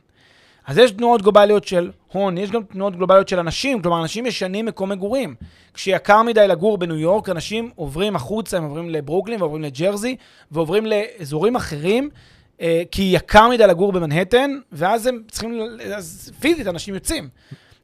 אז 0.67 0.77
יש 0.77 0.91
תנועות 0.91 1.21
גלובליות 1.21 1.67
של 1.67 1.91
הון, 2.11 2.37
יש 2.37 2.51
גם 2.51 2.63
תנועות 2.63 2.95
גלובליות 2.95 3.27
של 3.27 3.39
אנשים, 3.39 3.81
כלומר, 3.81 4.01
אנשים 4.01 4.25
משנים 4.25 4.65
מקום 4.65 4.89
מגורים. 4.89 5.35
כשיקר 5.73 6.21
מדי 6.21 6.47
לגור 6.47 6.77
בניו 6.77 6.95
יורק, 6.95 7.29
אנשים 7.29 7.71
עוברים 7.75 8.15
החוצה, 8.15 8.57
הם 8.57 8.63
עוברים 8.63 8.89
לברוקלין 8.89 9.41
ועוברים 9.41 9.63
לג'רזי, 9.63 10.15
ועוברים 10.51 10.85
לאזורים 10.85 11.55
אחרים, 11.55 12.09
אה, 12.61 12.83
כי 12.91 13.01
יקר 13.13 13.49
מדי 13.49 13.67
לגור 13.67 13.91
במנהטן, 13.91 14.51
ואז 14.71 15.07
הם 15.07 15.21
צריכים, 15.31 15.61
אז 15.95 16.31
פיזית 16.39 16.67
אנשים 16.67 16.93
יוצאים. 16.93 17.29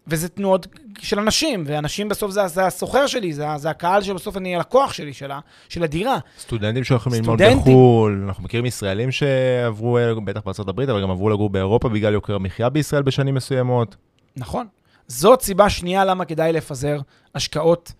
וזה 0.07 0.29
תנועות 0.29 0.67
של 0.99 1.19
אנשים, 1.19 1.63
ואנשים 1.67 2.09
בסוף 2.09 2.31
זה, 2.31 2.47
זה 2.47 2.65
הסוחר 2.65 3.07
שלי, 3.07 3.33
זה, 3.33 3.45
זה 3.57 3.69
הקהל 3.69 4.01
שבסוף 4.01 4.37
אני 4.37 4.55
הלקוח 4.55 4.93
שלי, 4.93 5.13
של, 5.13 5.31
ה, 5.31 5.39
של 5.69 5.83
הדירה. 5.83 6.17
סטודנטים 6.39 6.83
שהולכים 6.83 7.13
ללמוד. 7.13 7.41
בחו"ל, 7.41 8.23
אנחנו 8.27 8.43
מכירים 8.43 8.65
ישראלים 8.65 9.11
שעברו, 9.11 9.97
אה, 9.97 10.13
בטח 10.25 10.41
הברית, 10.59 10.89
אבל 10.89 11.01
גם 11.01 11.11
עברו 11.11 11.29
לגור 11.29 11.49
באירופה 11.49 11.89
בגלל 11.89 12.13
יוקר 12.13 12.35
המחיה 12.35 12.69
בישראל 12.69 13.01
בשנים 13.01 13.35
מסוימות. 13.35 13.95
נכון. 14.35 14.67
זאת 15.07 15.41
סיבה 15.41 15.69
שנייה 15.69 16.05
למה 16.05 16.25
כדאי 16.25 16.53
לפזר 16.53 16.99
השקעות 17.35 17.93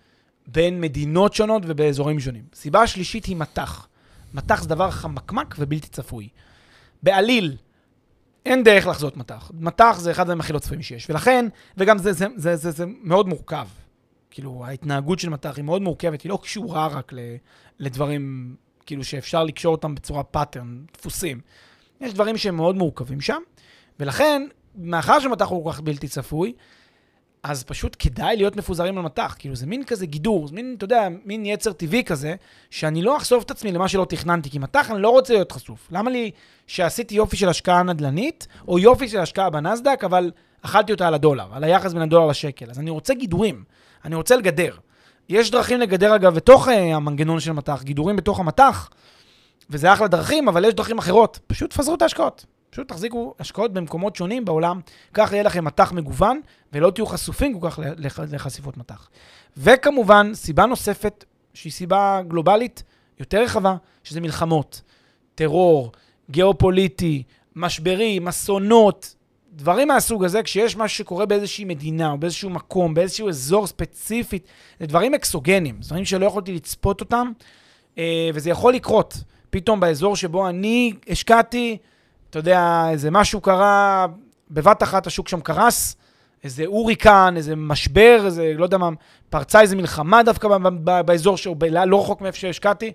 בין 0.46 0.80
מדינות 0.80 1.34
שונות 1.34 1.62
ובאזורים 1.66 2.20
שונים. 2.20 2.42
סיבה 2.54 2.86
שלישית 2.86 3.24
היא 3.24 3.36
מטח. 3.36 3.86
מטח 4.34 4.62
זה 4.62 4.68
דבר 4.68 4.90
חמקמק 4.90 5.54
ובלתי 5.58 5.88
צפוי. 5.88 6.28
בעליל, 7.02 7.56
אין 8.46 8.64
דרך 8.64 8.86
לחזות 8.86 9.16
מטח. 9.16 9.50
מטח 9.54 9.96
זה 9.98 10.10
אחד 10.10 10.22
הדברים 10.22 10.40
הכי 10.40 10.52
לא 10.52 10.58
צפויים 10.58 10.82
שיש. 10.82 11.10
ולכן, 11.10 11.46
וגם 11.76 11.98
זה, 11.98 12.12
זה, 12.12 12.26
זה, 12.36 12.56
זה, 12.56 12.70
זה 12.70 12.84
מאוד 13.02 13.28
מורכב. 13.28 13.66
כאילו, 14.30 14.64
ההתנהגות 14.66 15.18
של 15.18 15.28
מטח 15.28 15.56
היא 15.56 15.64
מאוד 15.64 15.82
מורכבת, 15.82 16.22
היא 16.22 16.30
לא 16.30 16.38
קשורה 16.42 16.86
רק 16.86 17.12
ל, 17.12 17.18
לדברים, 17.78 18.54
כאילו, 18.86 19.04
שאפשר 19.04 19.44
לקשור 19.44 19.72
אותם 19.74 19.94
בצורה 19.94 20.22
pattern, 20.22 20.84
דפוסים. 20.94 21.40
יש 22.00 22.14
דברים 22.14 22.36
שהם 22.36 22.56
מאוד 22.56 22.76
מורכבים 22.76 23.20
שם, 23.20 23.42
ולכן, 24.00 24.42
מאחר 24.76 25.20
שמטח 25.20 25.48
הוא 25.48 25.64
כל 25.64 25.72
כך 25.72 25.80
בלתי 25.80 26.08
צפוי, 26.08 26.52
אז 27.44 27.64
פשוט 27.64 27.96
כדאי 27.98 28.36
להיות 28.36 28.56
מפוזרים 28.56 28.98
על 28.98 29.04
מטח. 29.04 29.36
כאילו, 29.38 29.56
זה 29.56 29.66
מין 29.66 29.84
כזה 29.84 30.06
גידור, 30.06 30.48
זה 30.48 30.54
מין, 30.54 30.74
אתה 30.76 30.84
יודע, 30.84 31.08
מין 31.24 31.46
יצר 31.46 31.72
טבעי 31.72 32.04
כזה, 32.04 32.34
שאני 32.70 33.02
לא 33.02 33.16
אחשוף 33.16 33.44
את 33.44 33.50
עצמי 33.50 33.72
למה 33.72 33.88
שלא 33.88 34.06
תכננתי, 34.08 34.50
כי 34.50 34.58
מטח 34.58 34.90
אני 34.90 35.02
לא 35.02 35.08
רוצה 35.08 35.34
להיות 35.34 35.52
חשוף. 35.52 35.88
למה 35.90 36.10
לי 36.10 36.30
שעשיתי 36.66 37.14
יופי 37.14 37.36
של 37.36 37.48
השקעה 37.48 37.82
נדל"נית, 37.82 38.46
או 38.68 38.78
יופי 38.78 39.08
של 39.08 39.18
השקעה 39.18 39.50
בנסדק, 39.50 40.04
אבל 40.04 40.30
אכלתי 40.62 40.92
אותה 40.92 41.08
על 41.08 41.14
הדולר, 41.14 41.46
על 41.52 41.64
היחס 41.64 41.92
בין 41.92 42.02
הדולר 42.02 42.26
לשקל. 42.26 42.70
אז 42.70 42.78
אני 42.78 42.90
רוצה 42.90 43.14
גידורים, 43.14 43.64
אני 44.04 44.14
רוצה 44.14 44.36
לגדר. 44.36 44.76
יש 45.28 45.50
דרכים 45.50 45.80
לגדר, 45.80 46.14
אגב, 46.14 46.34
בתוך 46.34 46.68
uh, 46.68 46.70
המנגנון 46.70 47.40
של 47.40 47.52
מטח, 47.52 47.82
גידורים 47.82 48.16
בתוך 48.16 48.40
המטח, 48.40 48.90
וזה 49.70 49.92
אחלה 49.92 50.08
דרכים, 50.08 50.48
אבל 50.48 50.64
יש 50.64 50.74
דרכים 50.74 50.98
אחרות. 50.98 51.38
פשוט 51.46 51.70
תפזרו 51.70 51.94
את 51.94 52.02
ההשקעות. 52.02 52.44
פשוט 52.74 52.88
תחזיקו 52.88 53.34
השקעות 53.38 53.72
במקומות 53.72 54.16
שונים 54.16 54.44
בעולם, 54.44 54.80
כך 55.12 55.32
יהיה 55.32 55.42
לכם 55.42 55.64
מטח 55.64 55.92
מגוון, 55.92 56.40
ולא 56.72 56.90
תהיו 56.90 57.06
חשופים 57.06 57.60
כל 57.60 57.70
כך 57.70 57.78
לח- 57.98 58.18
לחשיפות 58.18 58.76
מטח. 58.76 59.08
וכמובן, 59.56 60.30
סיבה 60.34 60.66
נוספת, 60.66 61.24
שהיא 61.54 61.72
סיבה 61.72 62.20
גלובלית 62.28 62.82
יותר 63.20 63.42
רחבה, 63.42 63.76
שזה 64.04 64.20
מלחמות, 64.20 64.82
טרור, 65.34 65.92
גיאופוליטי, 66.30 67.22
משברים, 67.56 68.28
אסונות, 68.28 69.14
דברים 69.52 69.88
מהסוג 69.88 70.24
הזה, 70.24 70.42
כשיש 70.42 70.76
משהו 70.76 70.98
שקורה 70.98 71.26
באיזושהי 71.26 71.64
מדינה, 71.64 72.10
או 72.10 72.18
באיזשהו 72.18 72.50
מקום, 72.50 72.94
באיזשהו 72.94 73.28
אזור 73.28 73.66
ספציפית, 73.66 74.46
זה 74.80 74.86
דברים 74.86 75.14
אקסוגנים, 75.14 75.76
דברים 75.80 76.04
שלא 76.04 76.26
יכולתי 76.26 76.54
לצפות 76.54 77.00
אותם, 77.00 77.32
אה, 77.98 78.30
וזה 78.34 78.50
יכול 78.50 78.74
לקרות. 78.74 79.14
פתאום 79.50 79.80
באזור 79.80 80.16
שבו 80.16 80.48
אני 80.48 80.92
השקעתי, 81.08 81.78
אתה 82.34 82.40
יודע, 82.40 82.86
איזה 82.90 83.10
משהו 83.10 83.40
קרה, 83.40 84.06
בבת 84.50 84.82
אחת 84.82 85.06
השוק 85.06 85.28
שם 85.28 85.40
קרס, 85.40 85.96
איזה 86.44 86.66
הוריקן, 86.66 87.34
איזה 87.36 87.56
משבר, 87.56 88.22
איזה, 88.24 88.52
לא 88.56 88.64
יודע 88.64 88.78
מה, 88.78 88.88
פרצה 89.30 89.60
איזה 89.60 89.76
מלחמה 89.76 90.22
דווקא 90.22 90.48
באזור 91.04 91.36
שהוא 91.36 91.56
לא 91.86 92.00
רחוק 92.00 92.20
מאיפה 92.20 92.38
שהשקעתי. 92.38 92.92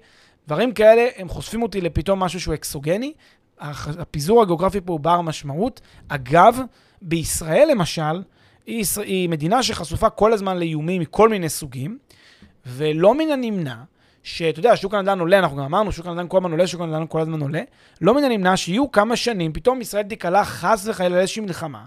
דברים 0.47 0.71
כאלה, 0.71 1.07
הם 1.17 1.29
חושפים 1.29 1.63
אותי 1.63 1.81
לפתאום 1.81 2.19
משהו 2.19 2.39
שהוא 2.39 2.53
אקסוגני. 2.53 3.13
הפיזור 3.59 4.41
הגיאוגרפי 4.41 4.81
פה 4.81 4.93
הוא 4.93 4.99
בר 4.99 5.21
משמעות. 5.21 5.81
אגב, 6.07 6.59
בישראל 7.01 7.67
למשל, 7.71 8.23
היא, 8.65 8.79
ישראל- 8.79 9.07
היא 9.07 9.29
מדינה 9.29 9.63
שחשופה 9.63 10.09
כל 10.09 10.33
הזמן 10.33 10.57
לאיומים 10.57 11.01
מכל 11.01 11.29
מיני 11.29 11.49
סוגים, 11.49 11.97
ולא 12.65 13.15
מן 13.15 13.31
הנמנע 13.31 13.75
שאתה 14.23 14.59
יודע, 14.59 14.77
שוק 14.77 14.93
הנדל"ן 14.93 15.19
עולה, 15.19 15.39
אנחנו 15.39 15.57
גם 15.57 15.63
אמרנו, 15.63 15.91
שוק 15.91 16.05
הנדל"ן 16.05 16.25
כל 16.27 16.37
הזמן 16.37 16.51
עולה, 16.51 16.67
שוק 16.67 16.81
הנדל"ן 16.81 17.05
כל 17.09 17.21
הזמן 17.21 17.41
עולה, 17.41 17.61
לא 18.01 18.13
מן 18.13 18.23
הנמנע 18.23 18.57
שיהיו 18.57 18.91
כמה 18.91 19.15
שנים, 19.15 19.53
פתאום 19.53 19.81
ישראל 19.81 20.03
תיקלע 20.03 20.43
חס 20.43 20.87
וחלילה 20.87 21.15
לאיזושהי 21.15 21.41
מלחמה, 21.41 21.85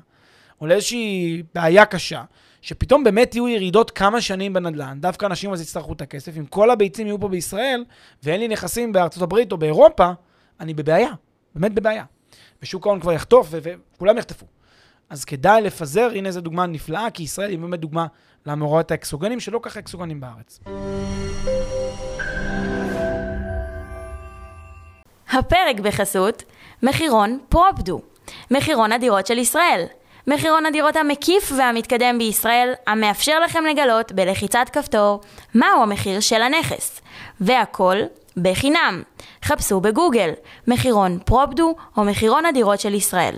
או 0.61 0.67
לאיזושהי 0.67 1.43
בעיה 1.55 1.85
קשה, 1.85 2.23
שפתאום 2.63 3.05
באמת 3.05 3.35
יהיו 3.35 3.49
ירידות 3.49 3.91
כמה 3.91 4.21
שנים 4.21 4.53
בנדל"ן, 4.53 4.99
דווקא 5.01 5.27
אנשים 5.27 5.53
אז 5.53 5.61
יצטרכו 5.61 5.93
את 5.93 6.01
הכסף, 6.01 6.33
אם 6.39 6.47
כל 6.47 6.71
הביצים 6.71 7.07
יהיו 7.07 7.21
פה 7.21 7.29
בישראל, 7.29 7.85
ואין 8.23 8.41
לי 8.41 8.49
נכסים 8.49 8.93
בארצות 8.93 9.23
הברית 9.23 9.53
או 9.53 9.57
באירופה, 9.57 10.11
אני 10.61 10.75
בבעיה, 10.75 11.11
באמת 11.55 11.75
בבעיה. 11.75 12.05
ושוק 12.63 12.87
ההון 12.87 13.01
כבר 13.01 13.13
יחטוף, 13.13 13.49
וכולם 13.51 14.19
יחטפו. 14.19 14.47
אז 15.11 15.25
כדאי 15.25 15.63
לפזר, 15.63 16.11
הנה 16.15 16.31
זו 16.31 16.41
דוגמה 16.41 16.67
נפלאה, 16.67 17.11
כי 17.11 17.23
ישראל 17.23 17.51
היא 17.51 17.59
באמת 17.59 17.81
דוגמה 17.81 18.07
למאורעות 18.47 18.91
האקסוגנים, 18.91 19.41
שלא 19.41 19.61
ככה 19.63 19.81
אקסוגנים 19.81 20.21
בארץ. 20.21 20.61
הפרק 25.33 25.81
בחסות 25.81 26.43
מחירון 26.83 27.39
פרופדו, 27.49 28.01
מחירון 28.51 28.93
הדירות 28.93 29.27
של 29.27 29.39
ישראל. 29.39 29.85
מחירון 30.27 30.67
הדירות 30.67 30.97
המקיף 30.97 31.53
והמתקדם 31.57 32.19
בישראל, 32.19 32.73
המאפשר 32.87 33.41
לכם 33.41 33.65
לגלות 33.65 34.13
בלחיצת 34.13 34.67
כפתור 34.73 35.21
מהו 35.55 35.83
המחיר 35.83 36.21
של 36.21 36.43
הנכס. 36.43 37.01
והכל 37.41 37.97
בחינם. 38.37 39.03
חפשו 39.45 39.81
בגוגל 39.81 40.31
מחירון 40.69 41.19
פרופדו 41.25 41.75
או 41.97 42.05
מחירון 42.05 42.47
הדירות 42.47 42.81
של 42.81 42.95
ישראל. 42.95 43.35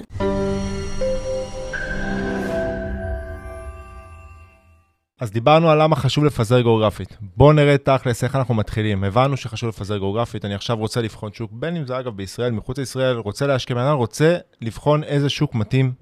אז 5.21 5.31
דיברנו 5.31 5.71
על 5.71 5.83
למה 5.83 5.97
חשוב 5.97 6.25
לפזר 6.25 6.61
גיאוגרפית. 6.61 7.17
בואו 7.21 7.53
נראה 7.53 7.79
תכלס 7.79 8.25
איך 8.25 8.37
אנחנו 8.37 8.55
מתחילים. 8.55 9.05
הבנו 9.05 9.37
שחשוב 9.37 9.69
לפזר 9.69 9.99
גיאוגרפית, 9.99 10.45
אני 10.45 10.55
עכשיו 10.55 10.77
רוצה 10.77 11.01
לבחון 11.01 11.33
שוק, 11.33 11.51
בין 11.55 11.77
אם 11.77 11.87
זה 11.87 11.99
אגב 11.99 12.17
בישראל, 12.17 12.53
מחוץ 12.53 12.79
לישראל, 12.79 13.17
רוצה 13.17 13.47
להשקיע, 13.47 13.77
בן 13.77 13.87
רוצה 13.87 14.37
לבחון 14.61 15.05
איזה 15.05 15.29
שוק 15.29 15.55
מתאים 15.55 15.93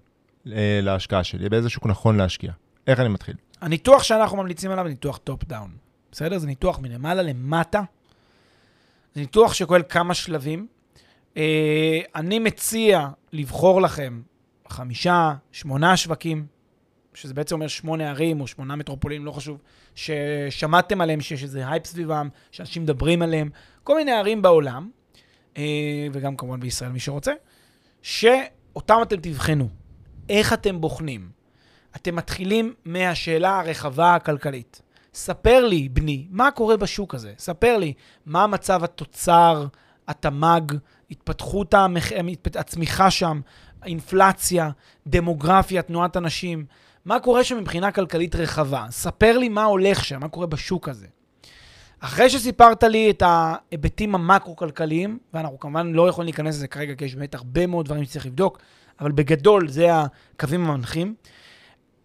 אה, 0.46 0.80
להשקעה 0.82 1.24
שלי, 1.24 1.48
באיזה 1.48 1.70
שוק 1.70 1.86
נכון 1.86 2.16
להשקיע. 2.16 2.52
איך 2.86 3.00
אני 3.00 3.08
מתחיל? 3.08 3.34
הניתוח 3.60 4.02
שאנחנו 4.02 4.36
ממליצים 4.36 4.70
עליו 4.70 4.84
הוא 4.84 4.90
ניתוח 4.90 5.16
top 5.16 5.44
down. 5.44 5.70
בסדר? 6.12 6.38
זה 6.38 6.46
ניתוח 6.46 6.78
מלמעלה 6.78 7.22
למטה. 7.22 7.82
זה 9.14 9.20
ניתוח 9.20 9.54
שכולל 9.54 9.82
כמה 9.88 10.14
שלבים. 10.14 10.66
אה, 11.36 12.00
אני 12.14 12.38
מציע 12.38 13.08
לבחור 13.32 13.82
לכם 13.82 14.22
חמישה, 14.68 15.34
שמונה 15.52 15.96
שווקים, 15.96 16.46
שזה 17.14 17.34
בעצם 17.34 17.54
אומר 17.54 17.68
שמונה 17.68 18.10
ערים 18.10 18.40
או 18.40 18.46
שמונה 18.46 18.76
מטרופולינים, 18.76 19.26
לא 19.26 19.32
חשוב, 19.32 19.58
ששמעתם 19.94 21.00
עליהם, 21.00 21.20
שיש 21.20 21.42
איזה 21.42 21.68
הייפ 21.68 21.86
סביבם, 21.86 22.28
שאנשים 22.50 22.82
מדברים 22.82 23.22
עליהם, 23.22 23.50
כל 23.84 23.96
מיני 23.96 24.12
ערים 24.12 24.42
בעולם, 24.42 24.90
אה, 25.56 25.62
וגם 26.12 26.36
כמובן 26.36 26.60
בישראל, 26.60 26.90
מי 26.90 27.00
שרוצה, 27.00 27.32
שאותם 28.02 28.98
אתם 29.02 29.16
תבחנו. 29.16 29.68
איך 30.28 30.52
אתם 30.52 30.80
בוחנים? 30.80 31.30
אתם 31.96 32.16
מתחילים 32.16 32.74
מהשאלה 32.84 33.60
הרחבה 33.60 34.14
הכלכלית. 34.14 34.82
ספר 35.14 35.66
לי, 35.66 35.88
בני, 35.88 36.26
מה 36.30 36.50
קורה 36.50 36.76
בשוק 36.76 37.14
הזה? 37.14 37.32
ספר 37.38 37.78
לי, 37.78 37.92
מה 38.26 38.46
מצב 38.46 38.84
התוצר, 38.84 39.66
התמ"ג, 40.08 40.72
התפתחות 41.10 41.74
המח... 41.74 42.12
הצמיחה 42.54 43.10
שם, 43.10 43.40
אינפלציה, 43.84 44.70
דמוגרפיה, 45.06 45.82
תנועת 45.82 46.16
אנשים, 46.16 46.64
מה 47.04 47.20
קורה 47.20 47.44
שם 47.44 47.58
מבחינה 47.58 47.92
כלכלית 47.92 48.34
רחבה. 48.34 48.86
ספר 48.90 49.38
לי 49.38 49.48
מה 49.48 49.64
הולך 49.64 50.04
שם, 50.04 50.20
מה 50.20 50.28
קורה 50.28 50.46
בשוק 50.46 50.88
הזה. 50.88 51.06
אחרי 52.00 52.30
שסיפרת 52.30 52.82
לי 52.82 53.10
את 53.10 53.22
ההיבטים 53.26 54.14
המקרו-כלכליים, 54.14 55.18
ואנחנו 55.34 55.58
כמובן 55.58 55.92
לא 55.92 56.08
יכולים 56.08 56.26
להיכנס 56.26 56.54
לזה 56.54 56.68
כרגע, 56.68 56.94
כי 56.94 57.04
יש 57.04 57.14
באמת 57.14 57.34
הרבה 57.34 57.66
מאוד 57.66 57.86
דברים 57.86 58.04
שצריך 58.04 58.26
לבדוק, 58.26 58.58
אבל 59.00 59.12
בגדול 59.12 59.68
זה 59.68 59.88
הקווים 59.92 60.64
המנחים. 60.66 61.14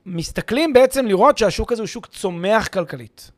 מסתכלים 0.06 0.74
בעצם 0.74 1.06
לראות 1.06 1.38
שהשוק 1.38 1.72
הזה 1.72 1.82
הוא 1.82 1.88
שוק 1.88 2.08
צומח 2.08 2.68
כלכלית. 2.68 3.32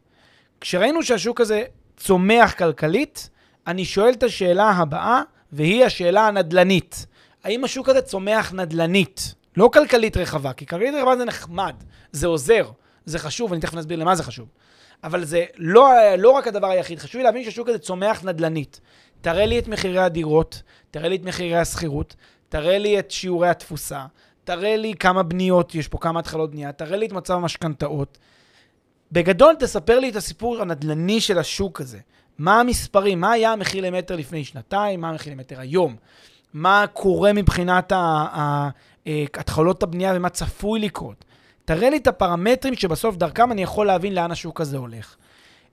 כשראינו 0.62 1.04
שהשוק 1.04 1.42
הזה 1.42 1.63
צומח 1.98 2.54
כלכלית, 2.58 3.30
אני 3.68 3.86
שואל 3.86 4.13
את 4.13 4.24
השאלה 4.24 4.70
הבאה, 4.70 5.22
והיא 5.51 5.86
השאלה 5.86 6.28
הנדל"נית. 6.28 7.06
האם 7.44 7.63
השוק 7.63 7.89
הזה 7.89 8.01
צומח 8.01 8.54
נדל"נית? 8.54 9.36
לא 9.60 9.70
כלכלית 9.74 10.18
רחבה, 10.18 10.54
כי 10.54 10.66
כלכלית 10.66 10.94
רחבה 10.94 11.18
זה 11.18 11.25
נחמד, 11.25 11.75
זה 12.12 12.28
עוזר, 12.28 12.72
זה 13.06 13.20
חשוב, 13.20 13.54
אני 13.54 13.62
תכף 13.62 13.74
נסביר 13.74 14.00
למה 14.00 14.16
זה 14.16 14.24
חשוב. 14.24 14.48
אבל 15.04 15.24
זה 15.24 15.46
לא, 15.58 15.89
לא 16.18 16.30
רק 16.30 16.48
הדבר 16.48 16.68
היחיד, 16.68 17.00
חשוב 17.00 17.18
לי 17.18 17.24
להבין 17.24 17.44
שהשוק 17.44 17.70
הזה 17.70 17.78
צומח 17.78 18.24
נדל"נית. 18.24 18.82
תראה 19.22 19.46
לי 19.46 19.60
את 19.60 19.68
מחירי 19.68 20.00
הדירות, 20.00 20.62
תראה 20.92 21.10
לי 21.10 21.16
את 21.16 21.24
מחירי 21.24 21.58
השכירות, 21.58 22.16
תראה 22.50 22.78
לי 22.78 23.00
את 23.00 23.12
שיעורי 23.12 23.50
התפוסה, 23.50 24.06
תראה 24.44 24.78
לי 24.78 24.94
כמה 25.00 25.24
בניות 25.24 25.75
יש 25.75 25.88
פה, 25.88 25.98
כמה 25.98 26.20
התחלות 26.20 26.51
בנייה, 26.51 26.72
תראה 26.72 26.98
לי 26.98 27.06
את 27.06 27.12
מצב 27.12 27.34
המשכנתאות. 27.34 28.18
בגדול, 29.12 29.56
תספר 29.60 30.00
לי 30.00 30.10
את 30.10 30.16
הסיפור 30.16 30.62
הנדל"ני 30.62 31.22
של 31.22 31.38
השוק 31.38 31.82
הזה. 31.82 32.00
מה 32.38 32.60
המספרים? 32.60 33.22
מה 33.22 33.32
היה 33.32 33.51
המחיר 33.51 33.84
למטר 33.86 34.16
לפני 34.16 34.44
שנתיים? 34.44 35.01
מה 35.01 35.10
המחיר 35.10 35.34
למטר 35.34 35.60
היום? 35.60 35.96
מה 36.54 36.86
קורה 36.94 37.34
מבחינת 37.34 37.92
אה, 37.92 38.70
התחלות 39.06 39.84
הבנייה 39.84 40.13
ומה 40.15 40.29
צפוי 40.29 40.79
לקרות? 40.79 41.25
תראה 41.65 41.89
לי 41.89 41.98
את 41.98 42.08
הפרמטרים 42.08 42.75
שבסוף 42.75 43.15
דרכם 43.15 43.51
אני 43.51 43.63
יכול 43.63 43.88
להבין 43.88 44.15
לאן 44.15 44.32
השוק 44.32 44.62
הזה 44.62 44.77
הולך. 44.77 45.15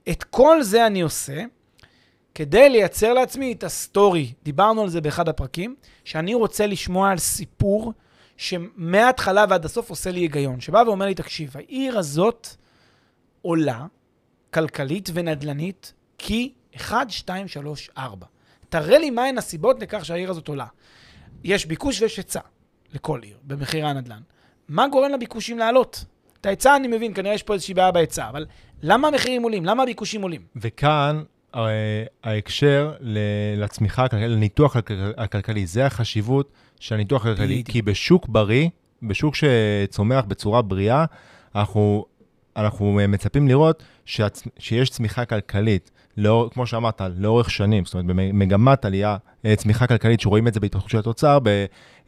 את 0.09 0.25
כל 0.25 0.63
זה 0.63 0.87
אני 0.87 1.01
עושה 1.01 1.45
כדי 2.35 2.69
לייצר 2.69 3.13
לעצמי 3.13 3.53
את 3.53 3.65
ה 3.65 3.74
story. 3.74 4.33
דיברנו 4.43 4.83
על 4.83 4.89
זה 4.89 5.01
באחד 5.01 5.29
הפרקים, 5.29 5.75
שאני 6.05 6.35
רוצה 6.35 6.67
לשמוע 6.67 7.11
על 7.11 7.19
סיפור 7.19 7.93
שמההתחלה 8.37 9.45
ועד 9.49 9.65
הסוף 9.65 9.91
עושה 9.91 10.11
לי 10.11 10.21
היגיון, 10.21 10.61
שבא 10.61 10.83
ואומר 10.87 11.07
לי, 11.07 11.15
תקשיב, 11.15 11.57
העיר 11.57 11.99
הזאת 11.99 12.49
עולה, 13.43 13.87
כלכלית 14.55 15.11
ונדל"נית, 15.15 15.93
כי 16.19 16.53
1, 16.77 17.11
2, 17.11 17.49
3, 17.49 17.91
4. 17.99 18.27
תראה 18.69 18.99
לי 18.99 19.11
מהן 19.11 19.39
הסיבות 19.39 19.83
לכך 19.83 20.05
שהעיר 20.05 20.31
הזאת 20.31 20.49
עולה. 20.49 20.67
יש 21.45 21.67
ביקוש 21.67 22.03
ויש 22.03 22.17
היצע 22.17 22.41
לכל 22.95 23.21
עיר, 23.23 23.37
במחירי 23.45 23.89
הנדל"ן. 23.89 24.21
מה 24.69 24.89
גורם 24.89 25.13
לביקושים 25.13 25.59
לעלות? 25.59 26.05
את 26.41 26.47
ההיצע 26.47 26.77
אני 26.77 26.89
מבין, 26.89 27.15
כנראה 27.15 27.35
יש 27.35 27.43
פה 27.43 27.55
איזושהי 27.55 27.75
בעיה 27.75 27.93
בהיצע, 27.93 28.29
אבל 28.29 28.47
למה 28.83 29.09
המחירים 29.09 29.43
עולים? 29.43 29.65
למה 29.65 29.83
הביקושים 29.83 30.23
עולים? 30.23 30.41
וכאן 30.57 31.23
אה, 31.55 31.61
ההקשר 32.25 32.93
לצמיחה 33.57 34.07
לניתוח 34.13 34.77
הכלכלי, 35.17 35.67
זה 35.67 35.87
החשיבות 35.87 36.53
של 36.81 36.95
הניתוח 36.95 37.27
הכלכלי. 37.27 37.63
כי 37.65 37.83
בשוק 37.83 38.29
בריא, 38.29 38.69
בשוק 39.03 39.35
שצומח 39.35 40.25
בצורה 40.25 40.63
בריאה, 40.63 41.05
אנחנו, 41.55 42.05
אנחנו 42.57 43.01
מצפים 43.09 43.49
לראות. 43.49 43.83
שיש 44.59 44.91
צמיחה 44.91 45.25
כלכלית. 45.25 45.91
לאור, 46.17 46.51
כמו 46.51 46.67
שאמרת, 46.67 47.03
לאורך 47.17 47.51
שנים, 47.51 47.85
זאת 47.85 47.95
אומרת, 47.95 48.07
במגמת 48.07 48.85
עלייה, 48.85 49.17
אה, 49.45 49.57
צמיחה 49.57 49.87
כלכלית, 49.87 50.21
שרואים 50.21 50.49
את 50.49 50.55
זה 50.55 50.61
בהתפתחות 50.61 50.91
של 50.91 50.99
התוצר, 50.99 51.39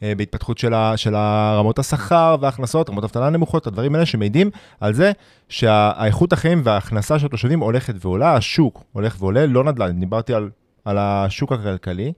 אה, 0.02 0.14
בהתפתחות 0.16 0.58
של, 0.58 0.74
ה, 0.74 0.96
של 0.96 1.16
רמות 1.58 1.78
השכר 1.78 2.36
וההכנסות, 2.40 2.90
רמות 2.90 3.04
אבטלה 3.04 3.30
נמוכות, 3.30 3.66
הדברים 3.66 3.94
האלה 3.94 4.06
שמעידים 4.06 4.50
על 4.80 4.92
זה 4.92 5.12
שהאיכות 5.48 6.32
החיים 6.32 6.60
וההכנסה 6.64 7.18
של 7.18 7.26
התושבים 7.26 7.60
הולכת 7.60 7.94
ועולה, 8.04 8.34
השוק 8.34 8.84
הולך 8.92 9.16
ועולה, 9.18 9.46
לא 9.46 9.64
נדל"ן, 9.64 10.00
דיברתי 10.00 10.34
על, 10.34 10.50
על 10.84 10.98
השוק 10.98 11.52
הכלכלי, 11.52 12.12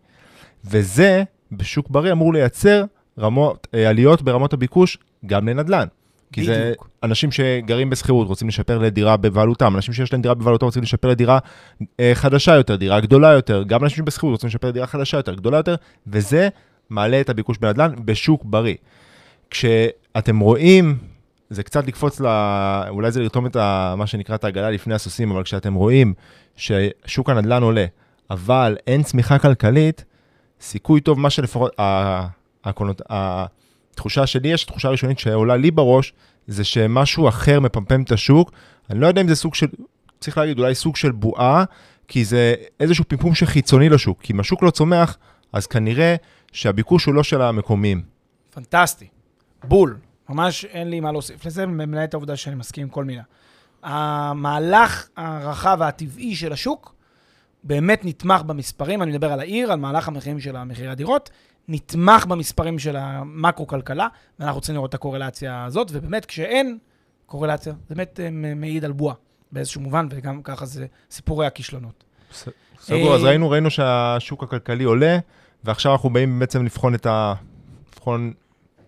וזה 0.64 1.22
בשוק 1.52 1.90
בריא 1.90 2.12
אמור 2.12 2.32
לייצר 2.32 2.84
רמות, 3.18 3.66
אה, 3.74 3.88
עליות 3.88 4.22
ברמות 4.22 4.52
הביקוש 4.52 4.98
גם 5.26 5.48
לנדל"ן. 5.48 5.86
כי. 6.32 6.44
זה 6.44 6.72
אנשים 7.02 7.30
שגרים 7.32 7.90
בשכירות, 7.90 8.28
רוצים 8.28 8.48
לשפר 8.48 8.78
לדירה 8.78 9.16
בבעלותם, 9.16 9.76
אנשים 9.76 9.94
שיש 9.94 10.12
להם 10.12 10.22
דירה 10.22 10.34
בבעלותם 10.34 10.66
רוצים 10.66 10.82
לשפר 10.82 11.08
לדירה 11.08 11.38
אה, 12.00 12.10
חדשה 12.14 12.54
יותר, 12.54 12.76
דירה 12.76 13.00
גדולה 13.00 13.32
יותר, 13.32 13.62
גם 13.62 13.84
אנשים 13.84 14.04
בשכירות 14.04 14.32
רוצים 14.32 14.48
לשפר 14.48 14.68
לדירה 14.68 14.86
חדשה 14.86 15.16
יותר, 15.16 15.34
גדולה 15.34 15.56
יותר, 15.56 15.74
וזה 16.06 16.48
מעלה 16.90 17.20
את 17.20 17.28
הביקוש 17.28 17.58
בנדל"ן 17.58 17.92
בשוק 18.04 18.44
בריא. 18.44 18.74
כשאתם 19.50 20.38
רואים, 20.38 20.98
זה 21.50 21.62
קצת 21.62 21.86
לקפוץ 21.86 22.20
ל... 22.20 22.26
אולי 22.88 23.10
זה 23.10 23.20
לרתום 23.20 23.46
את 23.46 23.56
ה... 23.56 23.94
מה 23.98 24.06
שנקרא 24.06 24.34
את 24.34 24.44
העגלה 24.44 24.70
לפני 24.70 24.94
הסוסים, 24.94 25.30
אבל 25.30 25.42
כשאתם 25.42 25.74
רואים 25.74 26.14
ששוק 26.56 27.30
הנדל"ן 27.30 27.62
עולה, 27.62 27.86
אבל 28.30 28.76
אין 28.86 29.02
צמיחה 29.02 29.38
כלכלית, 29.38 30.04
סיכוי 30.60 31.00
טוב, 31.00 31.18
מה 31.18 31.30
שלפחות... 31.30 31.72
הקונות... 32.64 33.02
התחושה 34.00 34.26
שלי 34.26 34.48
יש, 34.48 34.64
תחושה 34.64 34.88
ראשונית 34.88 35.18
שעולה 35.18 35.56
לי 35.56 35.70
בראש, 35.70 36.12
זה 36.46 36.64
שמשהו 36.64 37.28
אחר 37.28 37.60
מפמפם 37.60 38.02
את 38.02 38.12
השוק. 38.12 38.52
אני 38.90 39.00
לא 39.00 39.06
יודע 39.06 39.20
אם 39.20 39.28
זה 39.28 39.34
סוג 39.34 39.54
של, 39.54 39.66
צריך 40.20 40.38
להגיד, 40.38 40.58
אולי 40.58 40.74
סוג 40.74 40.96
של 40.96 41.12
בועה, 41.12 41.64
כי 42.08 42.24
זה 42.24 42.54
איזשהו 42.80 43.04
פמפום 43.08 43.34
שחיצוני 43.34 43.88
לשוק. 43.88 44.22
כי 44.22 44.32
אם 44.32 44.40
השוק 44.40 44.62
לא 44.62 44.70
צומח, 44.70 45.16
אז 45.52 45.66
כנראה 45.66 46.16
שהביקוש 46.52 47.04
הוא 47.04 47.14
לא 47.14 47.22
של 47.22 47.42
המקומיים. 47.42 48.02
פנטסטי. 48.50 49.06
בול. 49.64 49.96
ממש 50.28 50.64
אין 50.64 50.90
לי 50.90 51.00
מה 51.00 51.12
להוסיף 51.12 51.46
לזה, 51.46 51.64
ומנהל 51.64 52.04
את 52.04 52.14
העובדה 52.14 52.36
שאני 52.36 52.56
מסכים 52.56 52.82
עם 52.82 52.88
כל 52.88 53.04
מילה. 53.04 53.22
המהלך 53.82 55.08
הרחב 55.16 55.76
והטבעי 55.80 56.34
של 56.34 56.52
השוק 56.52 56.94
באמת 57.64 58.04
נתמך 58.04 58.42
במספרים, 58.42 59.02
אני 59.02 59.10
מדבר 59.10 59.32
על 59.32 59.40
העיר, 59.40 59.72
על 59.72 59.78
מהלך 59.78 60.08
המחירים 60.08 60.40
של 60.40 60.64
מחירי 60.64 60.88
הדירות, 60.88 61.30
נתמך 61.68 62.26
במספרים 62.26 62.78
של 62.78 62.96
המקרו-כלכלה, 62.96 64.08
ואנחנו 64.38 64.60
צריכים 64.60 64.74
לראות 64.74 64.90
את 64.90 64.94
הקורלציה 64.94 65.64
הזאת, 65.64 65.88
ובאמת, 65.92 66.26
כשאין 66.26 66.78
קורלציה, 67.26 67.72
זה 67.88 67.94
באמת 67.94 68.20
אה, 68.20 68.54
מעיד 68.54 68.84
על 68.84 68.92
בועה 68.92 69.14
באיזשהו 69.52 69.80
מובן, 69.80 70.08
וגם 70.10 70.42
ככה 70.42 70.66
זה 70.66 70.86
סיפורי 71.10 71.46
הכישלונות. 71.46 72.04
סגור, 72.80 73.14
אז 73.14 73.24
ראינו, 73.24 73.50
ראינו 73.50 73.70
שהשוק 73.70 74.42
הכלכלי 74.42 74.84
עולה, 74.84 75.18
ועכשיו 75.64 75.92
אנחנו 75.92 76.10
באים 76.10 76.38
בעצם 76.38 76.64
לבחון 76.64 76.94
את 76.94 77.06
ה... 77.06 77.34
לבחון 77.94 78.32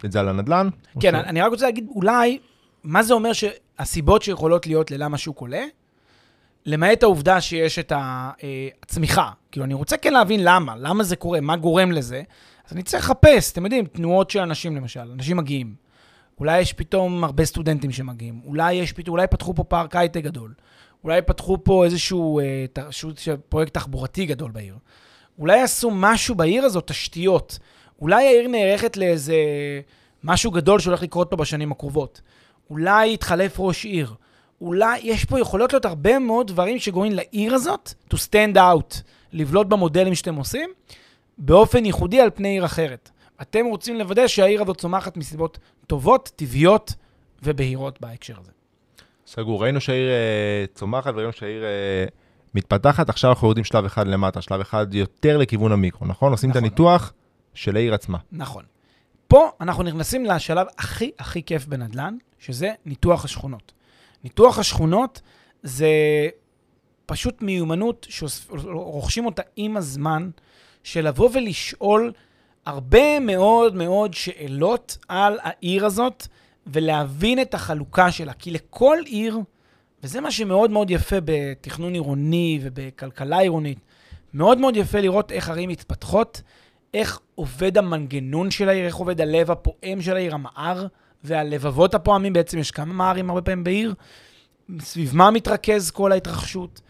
את 0.04 0.12
זה 0.12 0.20
על 0.20 0.28
הנדל"ן. 0.28 0.68
כן, 1.00 1.14
אני 1.14 1.40
רק 1.40 1.50
רוצה 1.50 1.64
להגיד, 1.64 1.86
אולי, 1.94 2.38
מה 2.84 3.02
זה 3.02 3.14
אומר 3.14 3.30
שהסיבות 3.32 4.22
שיכולות 4.22 4.66
להיות 4.66 4.90
ללמה 4.90 5.18
שוק 5.18 5.40
עולה, 5.40 5.64
למעט 6.66 7.02
העובדה 7.02 7.40
שיש 7.40 7.78
את 7.78 7.92
אה, 7.92 8.30
הצמיחה. 8.82 9.30
כאילו, 9.50 9.66
אני 9.66 9.74
רוצה 9.74 9.96
כן 9.96 10.12
להבין 10.12 10.40
למה, 10.44 10.74
למה 10.76 11.04
זה 11.04 11.16
קורה, 11.16 11.40
מה 11.40 11.56
גורם 11.56 11.92
לזה. 11.92 12.22
אז 12.66 12.72
אני 12.72 12.82
צריך 12.82 13.04
לחפש, 13.04 13.52
אתם 13.52 13.64
יודעים, 13.64 13.86
תנועות 13.86 14.30
של 14.30 14.38
אנשים 14.38 14.76
למשל, 14.76 15.10
אנשים 15.12 15.36
מגיעים. 15.36 15.74
אולי 16.40 16.60
יש 16.60 16.72
פתאום 16.72 17.24
הרבה 17.24 17.44
סטודנטים 17.44 17.92
שמגיעים, 17.92 18.40
אולי 18.44 18.74
יש 18.74 18.92
פתאום, 18.92 19.12
אולי 19.16 19.26
פתחו 19.26 19.54
פה 19.54 19.64
פארק 19.64 19.96
הייטק 19.96 20.22
גדול, 20.22 20.54
אולי 21.04 21.22
פתחו 21.22 21.64
פה 21.64 21.84
איזשהו 21.84 22.40
אה, 22.40 22.64
תרשות, 22.72 23.20
פרויקט 23.48 23.74
תחבורתי 23.74 24.26
גדול 24.26 24.50
בעיר. 24.50 24.74
אולי 25.38 25.60
עשו 25.60 25.90
משהו 25.90 26.34
בעיר 26.34 26.64
הזאת, 26.64 26.86
תשתיות. 26.86 27.58
אולי 28.00 28.26
העיר 28.26 28.48
נערכת 28.48 28.96
לאיזה 28.96 29.34
משהו 30.24 30.50
גדול 30.50 30.80
שהולך 30.80 31.02
לקרות 31.02 31.30
פה 31.30 31.36
בשנים 31.36 31.72
הקרובות. 31.72 32.20
אולי 32.70 33.12
יתחלף 33.14 33.54
ראש 33.58 33.84
עיר. 33.84 34.14
אולי 34.60 35.00
יש 35.02 35.24
פה 35.24 35.40
יכולות 35.40 35.72
להיות 35.72 35.84
הרבה 35.84 36.18
מאוד 36.18 36.46
דברים 36.46 36.78
שגורמים 36.78 37.12
לעיר 37.12 37.54
הזאת 37.54 37.94
to 38.14 38.16
stand 38.16 38.56
out, 38.56 39.00
לבלוט 39.32 39.66
במודלים 39.66 40.14
שאתם 40.14 40.34
עושים, 40.34 40.70
באופן 41.38 41.84
ייחודי 41.84 42.20
על 42.20 42.30
פני 42.34 42.48
עיר 42.48 42.64
אחרת. 42.64 43.10
אתם 43.42 43.66
רוצים 43.66 43.98
לוודא 43.98 44.26
שהעיר 44.26 44.62
הזאת 44.62 44.76
צומחת 44.76 45.16
מסיבות 45.16 45.58
טובות, 45.86 46.30
טבעיות 46.36 46.94
ובהירות 47.42 48.00
בהקשר 48.00 48.34
הזה. 48.40 48.52
סגור. 49.26 49.62
ראינו 49.62 49.80
שהעיר 49.80 50.08
uh, 50.08 50.78
צומחת 50.78 51.12
וראינו 51.14 51.32
שהעיר 51.32 51.62
uh, 51.62 52.10
מתפתחת, 52.54 53.08
עכשיו 53.08 53.30
אנחנו 53.30 53.46
יורדים 53.46 53.64
שלב 53.64 53.84
אחד 53.84 54.06
למטה, 54.06 54.40
שלב 54.40 54.60
אחד 54.60 54.94
יותר 54.94 55.38
לכיוון 55.38 55.72
המיקרו, 55.72 56.06
נכון? 56.06 56.32
עושים 56.32 56.50
נכון. 56.50 56.64
את 56.64 56.66
הניתוח 56.66 57.12
של 57.54 57.76
העיר 57.76 57.94
עצמה. 57.94 58.18
נכון. 58.32 58.64
פה 59.28 59.50
אנחנו 59.60 59.82
נכנסים 59.82 60.24
לשלב 60.24 60.66
הכי 60.78 61.10
הכי 61.18 61.42
כיף 61.42 61.66
בנדל"ן, 61.66 62.16
שזה 62.38 62.72
ניתוח 62.86 63.24
השכונות. 63.24 63.72
ניתוח 64.24 64.58
השכונות 64.58 65.20
זה 65.62 65.88
פשוט 67.06 67.42
מיומנות 67.42 68.06
שרוכשים 68.10 69.26
אותה 69.26 69.42
עם 69.56 69.76
הזמן, 69.76 70.30
של 70.84 71.08
לבוא 71.08 71.30
ולשאול 71.32 72.12
הרבה 72.66 73.20
מאוד 73.20 73.74
מאוד 73.74 74.14
שאלות 74.14 74.98
על 75.08 75.38
העיר 75.42 75.86
הזאת, 75.86 76.26
ולהבין 76.66 77.40
את 77.40 77.54
החלוקה 77.54 78.12
שלה. 78.12 78.32
כי 78.32 78.50
לכל 78.50 78.96
עיר, 79.04 79.38
וזה 80.02 80.20
מה 80.20 80.30
שמאוד 80.30 80.70
מאוד 80.70 80.90
יפה 80.90 81.16
בתכנון 81.24 81.92
עירוני 81.92 82.58
ובכלכלה 82.62 83.38
עירונית, 83.38 83.78
מאוד 84.34 84.58
מאוד 84.58 84.76
יפה 84.76 85.00
לראות 85.00 85.32
איך 85.32 85.48
ערים 85.48 85.68
מתפתחות, 85.68 86.42
איך 86.94 87.20
עובד 87.34 87.78
המנגנון 87.78 88.50
של 88.50 88.68
העיר, 88.68 88.86
איך 88.86 88.94
עובד 88.94 89.20
הלב 89.20 89.50
הפועם 89.50 90.00
של 90.00 90.16
העיר, 90.16 90.34
המער, 90.34 90.86
והלבבות 91.24 91.94
הפועמים, 91.94 92.32
בעצם 92.32 92.58
יש 92.58 92.70
כמה 92.70 92.92
מערים 92.92 93.30
הרבה 93.30 93.42
פעמים 93.42 93.64
בעיר, 93.64 93.94
סביב 94.80 95.16
מה 95.16 95.30
מתרכז 95.30 95.90
כל 95.90 96.12
ההתרחשות, 96.12 96.80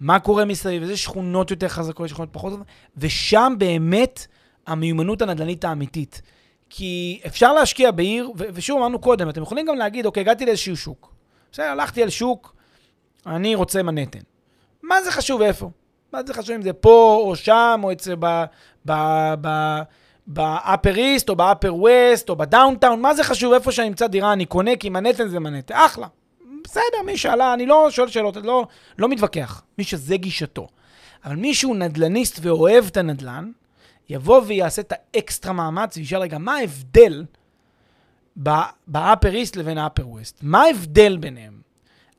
מה 0.00 0.18
קורה 0.18 0.44
מסביב, 0.44 0.82
איזה 0.82 0.96
שכונות 0.96 1.50
יותר 1.50 1.68
חזקות, 1.68 2.08
שכונות 2.08 2.28
פחות, 2.32 2.52
ושם 2.96 3.54
באמת 3.58 4.26
המיומנות 4.66 5.22
הנדל"נית 5.22 5.64
האמיתית. 5.64 6.22
כי 6.70 7.20
אפשר 7.26 7.52
להשקיע 7.52 7.90
בעיר, 7.90 8.30
ו- 8.30 8.44
ושוב 8.54 8.78
אמרנו 8.78 8.98
קודם, 8.98 9.28
אתם 9.28 9.42
יכולים 9.42 9.66
גם 9.66 9.76
להגיד, 9.76 10.06
אוקיי, 10.06 10.20
הגעתי 10.20 10.46
לאיזשהו 10.46 10.76
שוק. 10.76 11.12
בסדר, 11.52 11.66
הלכתי 11.66 12.02
על 12.02 12.10
שוק, 12.10 12.54
אני 13.26 13.54
רוצה 13.54 13.82
מנהטן. 13.82 14.18
מה 14.82 15.02
זה 15.02 15.12
חשוב 15.12 15.42
איפה? 15.42 15.70
מה 16.12 16.22
זה 16.22 16.34
חשוב 16.34 16.54
אם 16.54 16.62
זה 16.62 16.72
פה 16.72 17.22
או 17.24 17.36
שם, 17.36 17.80
או 17.84 17.92
אצל 17.92 18.14
ב... 18.18 18.44
ב... 18.86 18.92
ב... 19.40 19.48
ב 20.26 20.38
Upper 20.38 20.96
East, 20.96 21.28
או 21.28 21.36
ב 21.36 21.42
Upper 21.42 21.74
West, 21.74 22.28
או 22.28 22.36
ב 22.36 22.42
downtown, 22.42 23.00
מה 23.00 23.14
זה 23.14 23.24
חשוב 23.24 23.52
איפה 23.52 23.72
שאני 23.72 23.88
אמצא 23.88 24.06
דירה, 24.06 24.32
אני 24.32 24.46
קונה, 24.46 24.76
כי 24.76 24.88
מנהטן 24.88 25.28
זה 25.28 25.40
מנהטן, 25.40 25.74
אחלה. 25.74 26.06
בסדר, 26.64 27.02
מי 27.06 27.16
ש 27.16 27.29
אלה, 27.29 27.54
אני 27.54 27.66
לא 27.66 27.90
שואל 27.90 28.08
שאלות, 28.08 28.36
לא, 28.36 28.66
לא 28.98 29.08
מתווכח. 29.08 29.62
מי 29.78 29.84
שזה 29.84 30.16
גישתו. 30.16 30.68
אבל 31.24 31.36
מי 31.36 31.54
שהוא 31.54 31.76
נדלניסט 31.76 32.38
ואוהב 32.42 32.86
את 32.86 32.96
הנדלן, 32.96 33.50
יבוא 34.08 34.42
ויעשה 34.46 34.82
את 34.82 34.92
האקסטרה 34.96 35.52
מאמץ 35.52 35.96
וישאל, 35.96 36.18
רגע, 36.18 36.38
מה 36.38 36.54
ההבדל 36.54 37.24
ב 38.86 38.94
Upper 38.94 39.34
East 39.34 39.56
לבין 39.56 39.78
ה 39.78 39.83
Upper 39.83 40.08
West? 40.08 40.38
מה 40.42 40.62
ההבדל 40.62 41.16
ביניהם? 41.16 41.60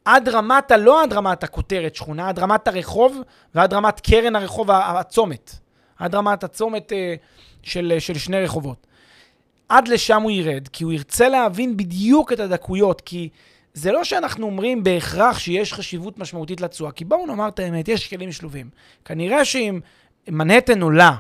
עד 0.05 0.29
רמת, 0.29 0.71
לא 0.71 1.03
עד 1.03 1.13
רמת 1.13 1.43
הכותרת 1.43 1.95
שכונה, 1.95 2.29
עד 2.29 2.39
רמת 2.39 2.67
הרחוב 2.67 3.17
ועד 3.55 3.73
רמת 3.73 3.99
קרן 3.99 4.35
הרחוב, 4.35 4.71
הצומת. 4.71 5.55
עד 5.99 6.15
רמת 6.15 6.43
הצומת 6.43 6.93
אה, 6.93 7.15
של, 7.63 7.95
של 7.99 8.17
שני 8.17 8.43
רחובות. 8.43 8.87
עד 9.69 9.87
לשם 9.87 10.21
הוא 10.21 10.31
ירד, 10.31 10.67
כי 10.67 10.83
הוא 10.83 10.93
ירצה 10.93 11.29
להבין 11.29 11.77
בדיוק 11.77 12.33
את 12.33 12.39
הדקויות, 12.39 13.01
כי 13.01 13.29
זה 13.73 13.91
לא 13.91 14.03
שאנחנו 14.03 14.45
אומרים 14.45 14.83
בהכרח 14.83 15.39
שיש 15.39 15.73
חשיבות 15.73 16.19
משמעותית 16.19 16.61
לתשואה, 16.61 16.91
כי 16.91 17.05
בואו 17.05 17.25
נאמר 17.25 17.47
את 17.47 17.59
האמת, 17.59 17.87
יש 17.87 18.09
כלים 18.09 18.31
שלובים. 18.31 18.69
כנראה 19.05 19.45
שאם 19.45 19.79
מנהטן 20.27 20.81
עולה, 20.81 21.15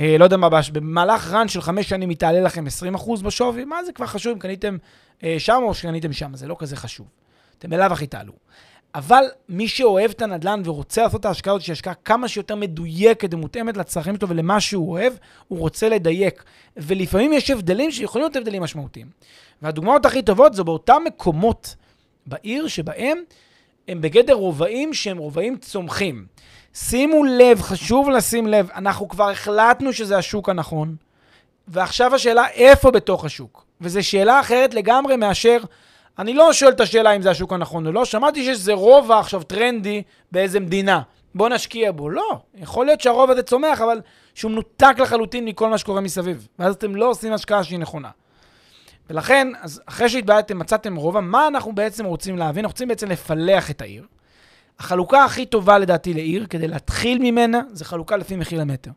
אה, 0.00 0.16
לא 0.18 0.24
יודע 0.24 0.36
מה, 0.36 0.48
במהלך 0.72 1.30
רן 1.30 1.48
של 1.48 1.60
חמש 1.60 1.88
שנים 1.88 2.08
היא 2.08 2.18
תעלה 2.18 2.40
לכם 2.40 2.64
20% 2.96 3.22
בשווי, 3.22 3.64
מה 3.64 3.84
זה 3.84 3.92
כבר 3.92 4.06
חשוב 4.06 4.32
אם 4.32 4.38
קניתם 4.38 4.76
אה, 5.24 5.36
שם 5.38 5.60
או 5.62 5.74
שקניתם 5.74 6.12
שם, 6.12 6.36
זה 6.36 6.46
לא 6.46 6.56
כזה 6.58 6.76
חשוב. 6.76 7.06
אתם 7.58 7.70
בלאו 7.70 7.92
הכי 7.92 8.06
תעלו. 8.06 8.32
אבל 8.94 9.24
מי 9.48 9.68
שאוהב 9.68 10.10
את 10.10 10.22
הנדל"ן 10.22 10.62
ורוצה 10.64 11.02
לעשות 11.02 11.20
את 11.20 11.24
ההשקעה 11.24 11.54
הזאת, 11.54 11.62
שהיא 11.62 11.72
השקעה 11.72 11.94
כמה 11.94 12.28
שיותר 12.28 12.54
מדויקת 12.54 13.34
ומותאמת 13.34 13.76
לצרכים 13.76 14.16
שלו 14.16 14.28
ולמה 14.28 14.60
שהוא 14.60 14.90
אוהב, 14.90 15.12
הוא 15.48 15.58
רוצה 15.58 15.88
לדייק. 15.88 16.44
ולפעמים 16.76 17.32
יש 17.32 17.50
הבדלים 17.50 17.90
שיכולים 17.90 18.22
להיות 18.22 18.36
הבדלים 18.36 18.62
משמעותיים. 18.62 19.06
והדוגמאות 19.62 20.06
הכי 20.06 20.22
טובות 20.22 20.54
זה 20.54 20.64
באותם 20.64 21.02
מקומות 21.06 21.76
בעיר 22.26 22.68
שבהם 22.68 23.18
הם 23.88 24.00
בגדר 24.00 24.34
רובעים 24.34 24.94
שהם 24.94 25.18
רובעים 25.18 25.56
צומחים. 25.56 26.26
שימו 26.74 27.24
לב, 27.24 27.62
חשוב 27.62 28.10
לשים 28.10 28.46
לב, 28.46 28.70
אנחנו 28.74 29.08
כבר 29.08 29.30
החלטנו 29.30 29.92
שזה 29.92 30.18
השוק 30.18 30.48
הנכון, 30.48 30.96
ועכשיו 31.68 32.14
השאלה 32.14 32.48
איפה 32.48 32.90
בתוך 32.90 33.24
השוק. 33.24 33.66
וזו 33.80 34.04
שאלה 34.04 34.40
אחרת 34.40 34.74
לגמרי 34.74 35.16
מאשר, 35.16 35.58
אני 36.18 36.34
לא 36.34 36.52
שואל 36.52 36.72
את 36.72 36.80
השאלה 36.80 37.16
אם 37.16 37.22
זה 37.22 37.30
השוק 37.30 37.52
הנכון 37.52 37.86
או 37.86 37.92
לא, 37.92 38.04
שמעתי 38.04 38.44
שיש 38.44 38.58
איזה 38.58 38.72
רובע 38.72 39.18
עכשיו 39.18 39.42
טרנדי 39.42 40.02
באיזה 40.32 40.60
מדינה, 40.60 41.02
בוא 41.34 41.48
נשקיע 41.48 41.92
בו. 41.92 42.10
לא, 42.10 42.38
יכול 42.54 42.86
להיות 42.86 43.00
שהרובע 43.00 43.32
הזה 43.32 43.42
צומח, 43.42 43.80
אבל 43.80 44.00
שהוא 44.34 44.50
מנותק 44.50 44.94
לחלוטין 44.98 45.44
מכל 45.44 45.68
מה 45.68 45.78
שקורה 45.78 46.00
מסביב. 46.00 46.48
ואז 46.58 46.74
אתם 46.74 46.96
לא 46.96 47.10
עושים 47.10 47.32
השקעה 47.32 47.64
שהיא 47.64 47.78
נכונה. 47.78 48.10
ולכן, 49.10 49.48
אז 49.60 49.82
אחרי 49.86 50.08
שהתבעדתם, 50.08 50.58
מצאתם 50.58 50.96
רובע, 50.96 51.20
מה 51.20 51.46
אנחנו 51.46 51.72
בעצם 51.72 52.04
רוצים 52.04 52.38
להבין? 52.38 52.64
אנחנו 52.64 52.72
רוצים 52.72 52.88
בעצם 52.88 53.08
לפלח 53.08 53.70
את 53.70 53.80
העיר. 53.80 54.06
החלוקה 54.78 55.24
הכי 55.24 55.46
טובה 55.46 55.78
לדעתי 55.78 56.14
לעיר, 56.14 56.46
כדי 56.50 56.68
להתחיל 56.68 57.18
ממנה, 57.18 57.60
זה 57.72 57.84
חלוקה 57.84 58.16
לפי 58.16 58.36
מחיר 58.36 58.60
למטר. 58.60 58.90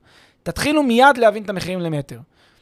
תתחילו 0.44 0.84
מיד 0.84 1.18
להבין 1.18 1.44
את 1.44 1.50
המחירים 1.50 1.80
למטר. 1.80 2.20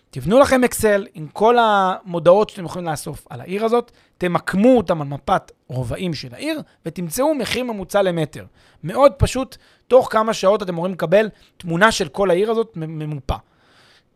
תבנו 0.09 0.39
לכם 0.39 0.63
אקסל 0.63 1.07
עם 1.13 1.27
כל 1.27 1.57
המודעות 1.59 2.49
שאתם 2.49 2.65
יכולים 2.65 2.87
לאסוף 2.87 3.27
על 3.29 3.41
העיר 3.41 3.65
הזאת, 3.65 3.91
תמקמו 4.17 4.77
אותם 4.77 5.01
על 5.01 5.07
מפת 5.07 5.51
רובעים 5.67 6.13
של 6.13 6.27
העיר, 6.31 6.61
ותמצאו 6.85 7.35
מחיר 7.35 7.63
ממוצע 7.63 8.01
למטר. 8.01 8.45
מאוד 8.83 9.11
פשוט, 9.13 9.57
תוך 9.87 10.11
כמה 10.11 10.33
שעות 10.33 10.63
אתם 10.63 10.73
אמורים 10.73 10.93
לקבל 10.93 11.29
תמונה 11.57 11.91
של 11.91 12.07
כל 12.07 12.29
העיר 12.29 12.51
הזאת 12.51 12.71
ממופה. 12.75 13.35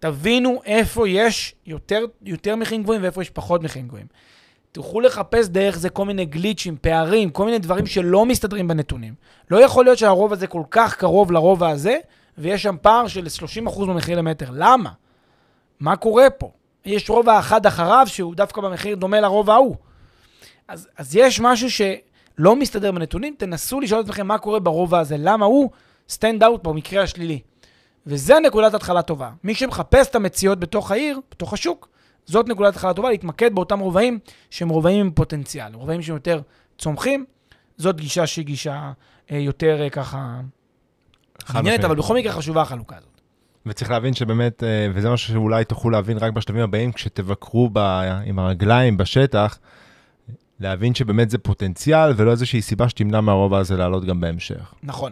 תבינו 0.02 0.62
איפה 0.66 1.10
יש 1.10 1.56
יותר, 1.66 2.06
יותר 2.26 2.56
מחירים 2.56 2.84
גבוהים 2.84 3.04
ואיפה 3.04 3.22
יש 3.22 3.30
פחות 3.30 3.64
מחירים 3.64 3.88
גבוהים. 3.88 4.06
תוכלו 4.72 5.02
לחפש 5.02 5.48
דרך 5.48 5.78
זה 5.78 5.90
כל 5.90 6.06
מיני 6.06 6.26
גליצ'ים, 6.26 6.78
פערים, 6.82 7.30
כל 7.30 7.46
מיני 7.46 7.60
דברים 7.60 7.86
שלא 7.86 8.26
מסתדרים 8.26 8.68
בנתונים. 8.68 9.14
לא 9.52 9.64
יכול 9.64 9.86
להיות 9.86 9.98
שהרובע 9.98 10.34
הזה 10.34 10.48
כל 10.48 10.64
כך 10.72 10.96
קרוב 10.96 11.32
לרובע 11.32 11.70
הזה, 11.70 11.98
ויש 12.38 12.64
שם 12.64 12.76
פער 12.82 13.08
של 13.08 13.26
30% 13.68 13.80
במחיר 13.80 14.18
למטר. 14.18 14.50
למה? 14.54 14.90
מה 15.80 15.96
קורה 15.96 16.30
פה? 16.30 16.52
יש 16.86 17.10
רובע 17.10 17.40
אחד 17.40 17.66
אחריו 17.66 18.06
שהוא 18.10 18.36
דווקא 18.36 18.62
במחיר 18.62 18.96
דומה 18.96 19.20
לרובע 19.20 19.54
ההוא. 19.54 19.76
אז, 20.68 20.88
אז 20.98 21.16
יש 21.16 21.40
משהו 21.40 21.72
שלא 21.72 22.56
מסתדר 22.56 22.92
בנתונים, 22.92 23.36
תנסו 23.38 23.80
לשאול 23.80 24.00
את 24.00 24.06
עצמכם 24.06 24.28
מה 24.28 24.38
קורה 24.38 24.60
ברובע 24.60 25.00
הזה, 25.00 25.16
למה 25.20 25.46
הוא 25.46 25.70
stand 26.10 26.44
out 26.44 26.64
במקרה 26.64 27.04
השלילי. 27.04 27.40
וזה 28.08 28.40
נקודת 28.40 28.74
התחלה 28.74 29.02
טובה. 29.02 29.32
מי 29.44 29.56
שמחפש 29.56 30.08
את 30.08 30.16
המציאות 30.16 30.60
בתוך 30.60 30.92
העיר, 30.92 31.20
בתוך 31.32 31.54
השוק, 31.54 31.90
זאת 32.26 32.48
נקודת 32.48 32.74
התחלה 32.74 32.94
טובה, 32.94 33.10
להתמקד 33.10 33.56
באותם 33.56 33.80
רובעים 33.80 34.20
שהם 34.50 34.70
רובעים 34.70 35.06
עם 35.06 35.12
פוטנציאל, 35.12 35.74
רובעים 35.74 36.02
שהם 36.02 36.16
יותר 36.16 36.42
צומחים. 36.78 37.26
זאת 37.78 37.96
גישה 37.96 38.28
שהיא 38.28 38.46
גישה 38.46 38.92
אה, 39.32 39.38
יותר 39.38 39.82
אה, 39.82 39.90
ככה 39.90 40.42
מעניינת, 41.54 41.84
אבל 41.84 41.96
בכל 41.96 42.16
מקרה 42.16 42.32
חשובה 42.32 42.62
החלוקה 42.62 42.98
הזאת. 42.98 43.22
וצריך 43.66 43.92
להבין 43.92 44.14
שבאמת, 44.14 44.64
אה, 44.64 44.88
וזה 44.94 45.10
משהו 45.10 45.34
שאולי 45.34 45.66
תוכלו 45.66 45.92
להבין 45.92 46.18
רק 46.18 46.34
בשלבים 46.34 46.64
הבאים, 46.64 46.92
כשתבקרו 46.92 47.70
ב, 47.74 47.80
עם 48.26 48.40
הרגליים 48.40 48.98
בשטח, 48.98 49.60
להבין 50.60 50.96
שבאמת 50.96 51.30
זה 51.30 51.38
פוטנציאל, 51.38 52.14
ולא 52.16 52.32
איזושהי 52.32 52.62
סיבה 52.62 52.90
שתמנע 52.90 53.22
מהרובע 53.22 53.58
הזה 53.58 53.78
לעלות 53.78 54.06
גם 54.06 54.22
בהמשך. 54.22 54.74
נכון. 54.84 55.12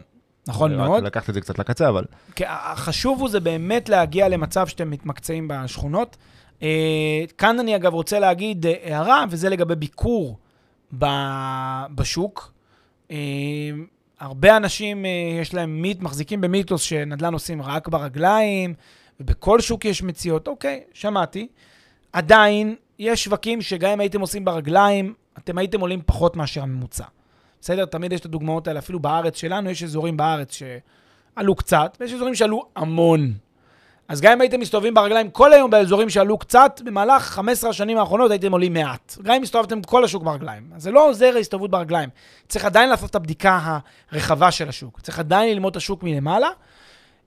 נכון 0.50 0.76
מאוד. 0.76 1.04
לקחת 1.04 1.30
את 1.30 1.34
זה 1.34 1.42
קצת 1.42 1.60
לקצה, 1.60 1.90
אבל... 1.90 2.06
כי 2.36 2.44
החשוב 2.48 3.20
הוא 3.20 3.30
זה 3.30 3.40
באמת 3.40 3.90
להגיע 3.90 4.30
למצב 4.30 4.68
שאתם 4.68 4.90
מתמקצעים 4.90 5.48
בשכונות. 5.48 6.18
אה, 6.64 7.24
כאן 7.38 7.60
אני 7.60 7.76
אגב 7.76 7.94
רוצה 7.94 8.20
להגיד 8.20 8.66
אה, 8.66 8.74
הערה, 8.84 9.26
וזה 9.30 9.50
לגבי 9.50 9.76
ביקור 9.76 10.38
בשוק. 11.96 12.54
אה, 13.12 13.18
הרבה 14.20 14.58
אנשים 14.58 15.06
יש 15.42 15.54
להם 15.54 15.82
מיט, 15.82 16.02
מחזיקים 16.02 16.42
במיתוס 16.42 16.82
שנדל"ן 16.82 17.34
עושים 17.34 17.62
רק 17.62 17.88
ברגליים, 17.88 18.74
ובכל 19.20 19.60
שוק 19.60 19.86
יש 19.86 20.04
מציאות. 20.04 20.48
אוקיי, 20.48 20.84
שמעתי. 20.94 21.48
עדיין, 22.14 22.76
יש 23.00 23.24
שווקים 23.24 23.62
שגם 23.62 23.92
אם 23.92 24.00
הייתם 24.00 24.22
עושים 24.22 24.46
ברגליים, 24.46 25.14
אתם 25.38 25.58
הייתם 25.58 25.82
עולים 25.82 26.02
פחות 26.06 26.36
מאשר 26.36 26.62
הממוצע. 26.62 27.06
בסדר? 27.62 27.86
תמיד 27.86 28.14
יש 28.14 28.20
את 28.20 28.26
הדוגמאות 28.26 28.68
האלה, 28.68 28.80
אפילו 28.80 29.00
בארץ 29.00 29.38
שלנו, 29.38 29.70
יש 29.70 29.84
אזורים 29.84 30.18
בארץ 30.18 30.54
שעלו 30.54 31.56
קצת, 31.56 31.98
ויש 32.00 32.14
אזורים 32.14 32.36
שעלו 32.36 32.66
המון. 32.76 33.34
אז 34.10 34.22
גם 34.22 34.32
אם 34.32 34.42
הייתם 34.42 34.60
מסתובבים 34.60 34.94
ברגליים 34.94 35.30
כל 35.30 35.54
היום 35.54 35.72
באזורים 35.72 36.10
שעלו 36.10 36.38
קצת, 36.38 36.82
במהלך 36.86 37.24
15 37.24 37.70
השנים 37.70 37.98
האחרונות 37.98 38.32
הייתם 38.32 38.52
עולים 38.52 38.74
מעט. 38.74 39.18
גם 39.24 39.34
אם 39.34 39.44
הסתובבתם 39.44 39.82
כל 39.82 40.04
השוק 40.04 40.24
ברגליים. 40.24 40.64
אז 40.76 40.84
זה 40.84 40.92
לא 40.92 41.10
עוזר 41.10 41.32
ההסתובבות 41.36 41.72
ברגליים. 41.72 42.10
צריך 42.48 42.66
עדיין 42.66 42.90
לעשות 42.90 43.10
את 43.10 43.16
הבדיקה 43.16 43.80
הרחבה 44.12 44.52
של 44.52 44.70
השוק. 44.70 45.00
צריך 45.00 45.20
עדיין 45.20 45.50
ללמוד 45.50 45.72
את 45.72 45.78
השוק 45.78 46.04
מלמעלה. 46.04 46.50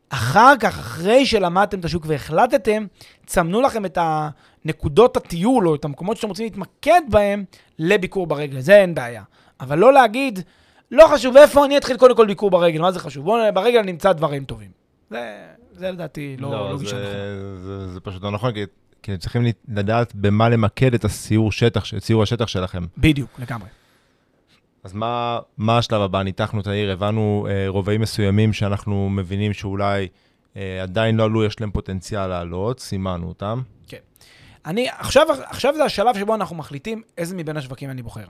אחר 0.09 0.55
כך, 0.61 0.79
אחרי 0.79 1.27
שלמדתם 1.27 1.81
את 1.81 1.85
השוק 1.85 2.05
והחלטתם, 2.07 2.87
צמנו 3.27 3.61
לכם 3.61 3.85
את 3.85 3.99
הנקודות 4.01 5.16
הטיול 5.16 5.68
או 5.68 5.75
את 5.75 5.85
המקומות 5.85 6.16
שאתם 6.16 6.29
רוצים 6.29 6.45
להתמקד 6.45 7.01
בהם 7.09 7.45
לביקור 7.79 8.27
ברגל. 8.27 8.61
זה 8.61 8.77
אין 8.77 8.95
בעיה. 8.95 9.23
אבל 9.62 9.79
לא 9.79 9.92
להגיד, 9.92 10.40
לא 10.90 11.09
חשוב 11.14 11.37
איפה 11.37 11.64
אני 11.64 11.77
אתחיל 11.77 11.96
קודם 11.96 12.16
כל 12.16 12.27
ביקור 12.27 12.51
ברגל, 12.51 12.81
מה 12.81 12.92
זה 12.92 12.98
חשוב? 13.01 13.25
בואו 13.25 13.55
ברגל 13.55 13.83
נמצא 13.83 14.12
דברים 14.12 14.44
טובים. 14.44 14.70
זה, 15.11 15.46
זה 15.72 15.90
לדעתי 15.90 16.37
לא, 16.38 16.51
לא, 16.51 16.70
לא 16.70 16.79
גישה 16.79 16.96
נכונה. 16.96 17.12
זה, 17.12 17.57
זה, 17.62 17.88
זה 17.88 18.01
פשוט 18.01 18.22
לא 18.22 18.31
נכון, 18.31 18.53
כי, 18.53 18.64
כי 19.03 19.16
צריכים 19.16 19.42
לדעת 19.68 20.14
במה 20.14 20.48
למקד 20.48 20.94
את 20.94 21.05
הסיור 21.05 21.53
שטח, 21.53 21.94
את 21.96 22.05
סיור 22.05 22.22
השטח 22.22 22.46
שלכם. 22.46 22.87
בדיוק, 22.98 23.31
לגמרי. 23.38 23.68
אז 24.85 24.94
מה, 24.94 25.38
מה 25.59 25.79
השלב 25.79 26.01
הבא? 26.01 26.22
ניתחנו 26.22 26.61
את 26.61 26.66
העיר, 26.66 26.92
הבנו 26.92 27.46
אה, 27.51 27.64
רובעים 27.68 28.01
מסוימים 28.01 28.53
שאנחנו 28.53 29.11
מבינים 29.11 29.53
שאולי 29.53 30.09
אה, 30.57 30.83
עדיין 30.83 31.16
לא 31.16 31.25
עלו, 31.25 31.44
יש 31.44 31.61
להם 31.61 31.70
פוטנציאל 31.70 32.27
לעלות, 32.27 32.81
סימנו 32.81 33.29
אותם. 33.29 33.62
כן. 33.88 33.98
אני, 34.66 34.88
עכשיו, 34.98 35.27
עכשיו 35.44 35.75
זה 35.75 35.85
השלב 35.85 36.18
שבו 36.18 36.35
אנחנו 36.35 36.57
מחליטים 36.57 37.03
איזה 37.18 37.37
מבין 37.37 37.57
השווקים 37.57 37.90
אני 37.90 38.03
בוחר. 38.03 38.25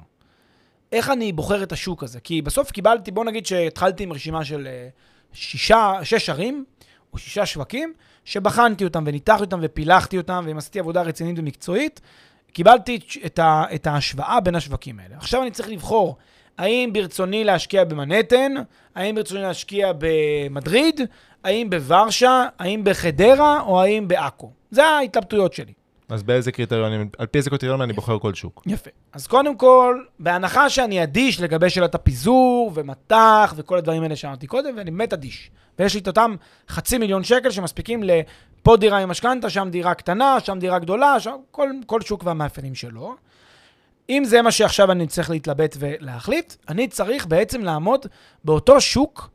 איך 0.92 1.10
אני 1.10 1.32
בוחר 1.32 1.62
את 1.62 1.72
השוק 1.72 2.02
הזה? 2.02 2.20
כי 2.20 2.42
בסוף 2.42 2.70
קיבלתי, 2.70 3.10
בוא 3.10 3.24
נגיד 3.24 3.46
שהתחלתי 3.46 4.02
עם 4.02 4.12
רשימה 4.12 4.44
של 4.44 4.66
אה, 4.66 4.88
שישה, 5.32 5.92
שש 6.02 6.28
ערים, 6.28 6.64
או 7.12 7.18
שישה 7.18 7.46
שווקים, 7.46 7.92
שבחנתי 8.24 8.84
אותם 8.84 9.04
וניתחתי 9.06 9.40
אותם 9.44 9.58
ופילחתי 9.62 10.18
אותם, 10.18 10.44
ואם 10.46 10.58
עשיתי 10.58 10.80
עבודה 10.80 11.02
רצינית 11.02 11.38
ומקצועית, 11.38 12.00
קיבלתי 12.52 12.98
את, 13.26 13.38
ה, 13.38 13.64
את 13.74 13.86
ההשוואה 13.86 14.40
בין 14.40 14.54
השווקים 14.54 14.98
האלה. 14.98 15.16
עכשיו 15.16 15.42
אני 15.42 15.50
צריך 15.50 15.68
לבחור 15.68 16.16
האם 16.58 16.90
ברצוני 16.92 17.44
להשקיע 17.44 17.84
במנהטן, 17.84 18.54
האם 18.94 19.14
ברצוני 19.14 19.42
להשקיע 19.42 19.92
במדריד, 19.98 21.00
האם 21.44 21.70
בוורשה, 21.70 22.46
האם 22.58 22.84
בחדרה 22.84 23.60
או 23.60 23.82
האם 23.82 24.08
בעכו. 24.08 24.50
זה 24.70 24.84
ההתלבטויות 24.84 25.52
שלי. 25.52 25.72
אז 26.12 26.22
באיזה 26.22 26.52
קריטריונים, 26.52 27.08
על 27.18 27.26
פי 27.26 27.38
איזה 27.38 27.50
קריטריונים 27.50 27.82
אני 27.82 27.92
בוחר 27.92 28.18
כל 28.18 28.34
שוק? 28.34 28.62
יפה. 28.66 28.90
אז 29.12 29.26
קודם 29.26 29.56
כל, 29.56 30.02
בהנחה 30.18 30.70
שאני 30.70 31.02
אדיש 31.02 31.40
לגבי 31.40 31.70
שאלת 31.70 31.94
הפיזור 31.94 32.72
ומטח 32.74 33.54
וכל 33.56 33.78
הדברים 33.78 34.02
האלה 34.02 34.16
שאמרתי 34.16 34.46
קודם, 34.46 34.74
ואני 34.76 34.90
באמת 34.90 35.12
אדיש. 35.12 35.50
ויש 35.78 35.94
לי 35.94 36.00
את 36.00 36.08
אותם 36.08 36.34
חצי 36.68 36.98
מיליון 36.98 37.24
שקל 37.24 37.50
שמספיקים 37.50 38.02
לפה 38.02 38.76
דירה 38.76 38.98
עם 38.98 39.08
משכנתה, 39.08 39.50
שם 39.50 39.68
דירה 39.70 39.94
קטנה, 39.94 40.40
שם 40.40 40.58
דירה 40.58 40.78
גדולה, 40.78 41.20
שם 41.20 41.36
כל, 41.50 41.70
כל 41.86 42.00
שוק 42.00 42.24
והמאפיינים 42.24 42.74
שלו. 42.74 43.14
אם 44.10 44.22
זה 44.24 44.42
מה 44.42 44.50
שעכשיו 44.50 44.92
אני 44.92 45.06
צריך 45.06 45.30
להתלבט 45.30 45.76
ולהחליט, 45.78 46.54
אני 46.68 46.88
צריך 46.88 47.26
בעצם 47.26 47.62
לעמוד 47.62 48.06
באותו 48.44 48.80
שוק 48.80 49.30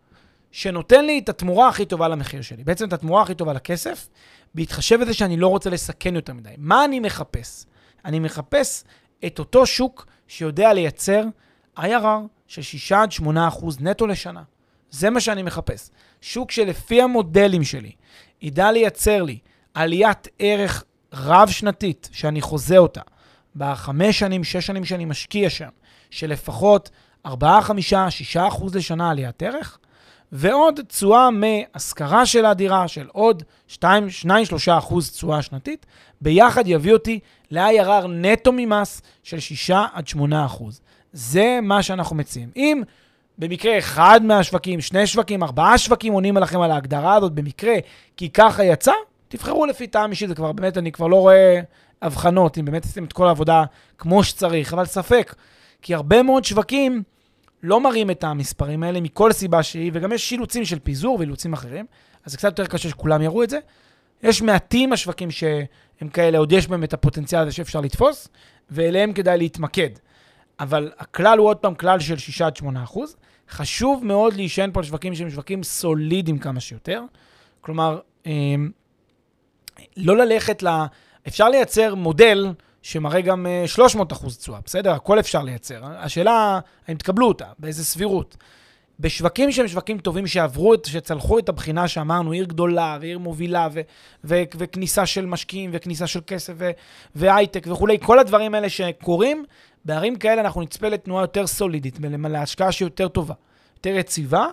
שנותן 0.52 1.06
לי 1.06 1.20
את 1.20 1.30
התמורה 1.30 1.68
הכי 1.68 1.86
טובה 1.86 2.08
למחיר 2.08 2.42
שלי. 2.42 2.64
בעצם 2.64 2.88
את 2.88 2.94
התמורה 2.94 3.22
הכי 3.22 3.36
טובה 3.36 3.54
לכסף, 3.54 4.08
בהתחשב 4.56 5.02
בזה 5.02 5.14
שאני 5.14 5.38
לא 5.38 5.48
רוצה 5.48 5.70
לסכן 5.70 6.16
יותר 6.16 6.34
מדי. 6.34 6.50
מה 6.58 6.86
אני 6.86 7.00
מחפש? 7.00 7.66
אני 8.06 8.20
מחפש 8.20 8.84
את 9.26 9.40
אותו 9.40 9.66
שוק 9.66 10.06
שיודע 10.28 10.74
לייצר 10.74 11.24
IRR 11.80 12.28
של 12.48 12.62
6 12.62 12.92
עד 12.92 13.12
8 13.12 13.48
אחוז 13.48 13.82
נטו 13.82 14.08
לשנה. 14.08 14.44
זה 14.92 15.10
מה 15.10 15.20
שאני 15.20 15.44
מחפש. 15.44 15.90
שוק 16.22 16.52
שלפי 16.52 17.02
המודלים 17.02 17.64
שלי 17.64 17.92
ידע 18.42 18.72
לייצר 18.72 19.24
לי 19.24 19.40
עליית 19.74 20.28
ערך 20.40 20.84
רב-שנתית, 21.14 22.10
שאני 22.12 22.42
חוזה 22.42 22.78
אותה, 22.78 23.02
בחמש 23.56 24.20
שנים, 24.20 24.44
שש 24.44 24.68
שנים 24.68 24.86
שאני 24.86 25.06
משקיע 25.06 25.50
שם, 25.50 25.70
של 26.10 26.30
לפחות 26.30 26.90
4, 27.26 27.62
5, 27.62 27.94
6 28.10 28.38
אחוז 28.38 28.76
לשנה 28.76 29.12
עליית 29.12 29.44
ערך, 29.44 29.80
ועוד 30.32 30.80
תשואה 30.88 31.30
מהשכרה 31.32 32.26
של 32.26 32.46
הדירה 32.46 32.88
של 32.88 33.08
עוד 33.12 33.44
2-3 33.70 33.84
אחוז 34.78 35.12
תשואה 35.12 35.42
שנתית, 35.42 35.86
ביחד 36.22 36.68
יביא 36.68 36.94
אותי 36.94 37.20
ל-IRR 37.52 38.08
נטו 38.08 38.52
ממס 38.54 39.02
של 39.24 39.40
6 39.40 39.72
עד 39.94 40.08
8 40.08 40.46
אחוז. 40.46 40.82
זה 41.14 41.60
מה 41.62 41.84
שאנחנו 41.84 42.16
מציעים. 42.16 42.50
אם 42.56 42.82
במקרה 43.38 43.78
אחד 43.78 44.20
מהשווקים, 44.24 44.82
שני 44.82 45.08
שווקים, 45.08 45.44
ארבעה 45.44 45.78
שווקים 45.78 46.14
עונים 46.14 46.38
עליכם 46.38 46.62
על 46.62 46.72
ההגדרה 46.72 47.16
הזאת 47.16 47.34
במקרה, 47.34 47.76
כי 48.18 48.30
ככה 48.30 48.64
יצא, 48.64 48.92
תבחרו 49.28 49.66
לפי 49.66 49.88
טעם 49.88 50.12
אישי, 50.12 50.28
זה 50.28 50.36
כבר 50.36 50.52
באמת, 50.52 50.78
אני 50.78 50.92
כבר 50.92 51.08
לא 51.08 51.16
רואה 51.16 51.60
הבחנות, 52.02 52.58
אם 52.58 52.66
באמת 52.66 52.86
עשיתם 52.86 53.04
את 53.04 53.14
כל 53.14 53.28
העבודה 53.28 53.64
כמו 53.98 54.24
שצריך, 54.24 54.74
אבל 54.74 54.86
ספק, 54.86 55.36
כי 55.82 55.96
הרבה 55.96 56.24
מאוד 56.24 56.46
שווקים 56.46 57.04
לא 57.64 57.82
מראים 57.82 58.12
את 58.12 58.24
המספרים 58.24 58.84
האלה 58.84 59.02
מכל 59.02 59.32
סיבה 59.32 59.64
שהיא, 59.64 59.92
וגם 59.94 60.12
יש 60.12 60.32
אילוצים 60.32 60.66
של 60.66 60.80
פיזור 60.80 61.20
ואילוצים 61.20 61.54
אחרים, 61.54 61.86
אז 62.26 62.32
זה 62.32 62.38
קצת 62.38 62.48
יותר 62.48 62.66
קשה 62.66 62.90
שכולם 62.90 63.22
יראו 63.22 63.44
את 63.44 63.50
זה. 63.50 63.60
יש 64.24 64.42
מעטים 64.42 64.94
השווקים 64.94 65.32
שהם 65.32 66.10
כאלה, 66.14 66.38
עוד 66.38 66.52
יש 66.52 66.68
בהם 66.68 66.84
את 66.84 66.94
הפוטנציאל 66.94 67.42
הזה 67.42 67.52
שאפשר 67.52 67.82
לתפוס, 67.82 68.28
ואליהם 68.70 69.14
כדאי 69.14 69.38
להתמקד. 69.38 69.90
אבל 70.60 70.92
הכלל 70.98 71.38
הוא 71.38 71.48
עוד 71.48 71.58
פעם 71.58 71.76
כלל 71.76 72.00
של 72.00 72.18
6 72.18 72.42
עד 72.42 72.56
8 72.56 72.84
אחוז. 72.84 73.16
חשוב 73.50 74.06
מאוד 74.06 74.34
להישען 74.34 74.72
פה 74.72 74.80
על 74.80 74.86
שווקים 74.86 75.16
שהם 75.16 75.30
שווקים 75.30 75.64
סולידיים 75.64 76.40
כמה 76.40 76.60
שיותר. 76.60 77.04
כלומר, 77.62 78.00
אמ, 78.26 78.72
לא 79.98 80.18
ללכת 80.18 80.64
ל... 80.64 80.68
אפשר 81.28 81.50
לייצר 81.50 81.96
מודל 81.96 82.48
שמראה 82.82 83.22
גם 83.22 83.46
300 83.66 84.12
אה, 84.12 84.18
אחוז 84.18 84.38
תשואה, 84.38 84.60
בסדר? 84.66 84.92
הכל 84.92 85.20
אפשר 85.20 85.42
לייצר. 85.42 85.82
השאלה, 85.86 86.60
האם 86.88 86.98
תקבלו 86.98 87.28
אותה, 87.28 87.46
באיזה 87.60 87.86
סבירות. 87.86 88.38
בשווקים 89.00 89.52
שהם 89.52 89.68
שווקים 89.68 89.98
טובים 89.98 90.28
שעברו, 90.28 90.74
את, 90.74 90.86
שצלחו 90.86 91.40
את 91.40 91.50
הבחינה 91.50 91.88
שאמרנו, 91.88 92.32
עיר 92.32 92.46
גדולה 92.46 92.98
ועיר 93.02 93.20
מובילה 93.20 93.68
ו- 93.74 93.82
ו- 94.24 94.44
וכניסה 94.58 95.06
של 95.06 95.26
משקיעים 95.26 95.70
וכניסה 95.74 96.08
של 96.08 96.20
כסף 96.28 96.54
והייטק 97.16 97.68
וכולי, 97.72 97.98
כל 98.00 98.20
הדברים 98.20 98.56
האלה 98.56 98.70
שקורים, 98.70 99.46
בערים 99.86 100.16
כאלה 100.16 100.42
אנחנו 100.42 100.62
נצפה 100.62 100.90
לתנועה 100.90 101.24
יותר 101.24 101.48
סולידית, 101.48 102.00
להשקעה 102.30 102.72
שהיא 102.72 102.86
יותר 102.86 103.08
טובה, 103.08 103.34
יותר 103.78 103.90
יציבה, 103.90 104.46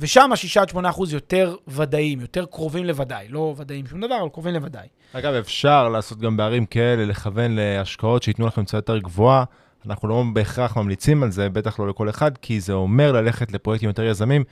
ושם 0.00 0.32
ה-6 0.32 0.70
8 0.70 0.90
אחוז 0.90 1.12
יותר 1.12 1.56
ודאיים, 1.68 2.20
יותר 2.20 2.46
קרובים 2.46 2.84
לוודאי. 2.84 3.28
לא 3.28 3.54
ודאיים 3.56 3.86
שום 3.86 4.00
דבר, 4.00 4.20
אבל 4.20 4.28
קרובים 4.28 4.54
לוודאי. 4.54 4.88
אגב, 5.12 5.34
אפשר 5.34 5.88
לעשות 5.88 6.18
גם 6.18 6.36
בערים 6.36 6.66
כאלה, 6.66 7.04
לכוון 7.04 7.50
להשקעות 7.56 8.22
שייתנו 8.22 8.46
לכם 8.46 8.64
תשואה 8.64 8.78
יותר 8.78 8.98
גבוהה. 8.98 9.44
אנחנו 9.86 10.08
לא 10.08 10.24
בהכרח 10.32 10.76
ממליצים 10.76 11.22
על 11.22 11.30
זה, 11.30 11.48
בטח 11.48 11.80
לא 11.80 11.88
לכל 11.88 12.08
אחד, 12.08 12.38
כי 12.38 12.60
זה 12.60 12.72
אומר 12.72 13.12
ללכת 13.12 13.52
לפרויקטים 13.52 13.88
יותר 13.88 14.04
יזמים. 14.04 14.44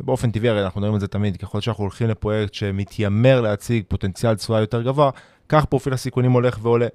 ובאופן 0.00 0.30
טבעי, 0.30 0.48
הרי 0.48 0.64
אנחנו 0.64 0.80
מדברים 0.80 0.94
על 0.94 1.00
זה 1.00 1.08
תמיד, 1.08 1.36
ככל 1.36 1.60
שאנחנו 1.60 1.84
הולכים 1.84 2.08
לפרויקט 2.08 2.54
שמתיימר 2.54 3.40
להציג 3.40 3.84
פוטנציאל 3.88 4.34
תשואה 4.34 4.60
יותר 4.60 4.82
גבוה, 4.82 5.10
כך 5.48 5.64
פרופיל 5.64 5.92
הסיכונים 5.92 6.32
הולך 6.32 6.58
ועולה. 6.62 6.86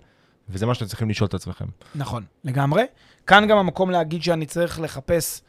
וזה 0.49 0.65
מה 0.65 0.73
שאתם 0.73 0.85
צריכים 0.85 1.09
לשאול 1.09 1.27
את 1.27 1.33
עצמכם. 1.33 1.65
נכון, 1.95 2.23
לגמרי. 2.43 2.83
כאן 3.27 3.47
גם 3.47 3.57
המקום 3.57 3.91
להגיד 3.91 4.23
שאני 4.23 4.45
צריך 4.45 4.79
לחפש, 4.79 5.41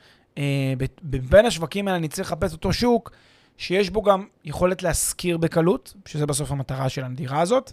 בין 1.02 1.46
השווקים 1.46 1.88
האלה 1.88 1.98
אני 1.98 2.08
צריך 2.08 2.32
לחפש 2.32 2.52
אותו 2.52 2.72
שוק 2.72 3.10
שיש 3.58 3.90
בו 3.90 4.02
גם 4.02 4.26
יכולת 4.44 4.82
להשכיר 4.82 5.36
בקלות, 5.36 5.94
שזה 6.06 6.26
בסוף 6.26 6.50
המטרה 6.50 6.88
של 6.88 7.04
הנדירה 7.04 7.40
הזאת, 7.40 7.72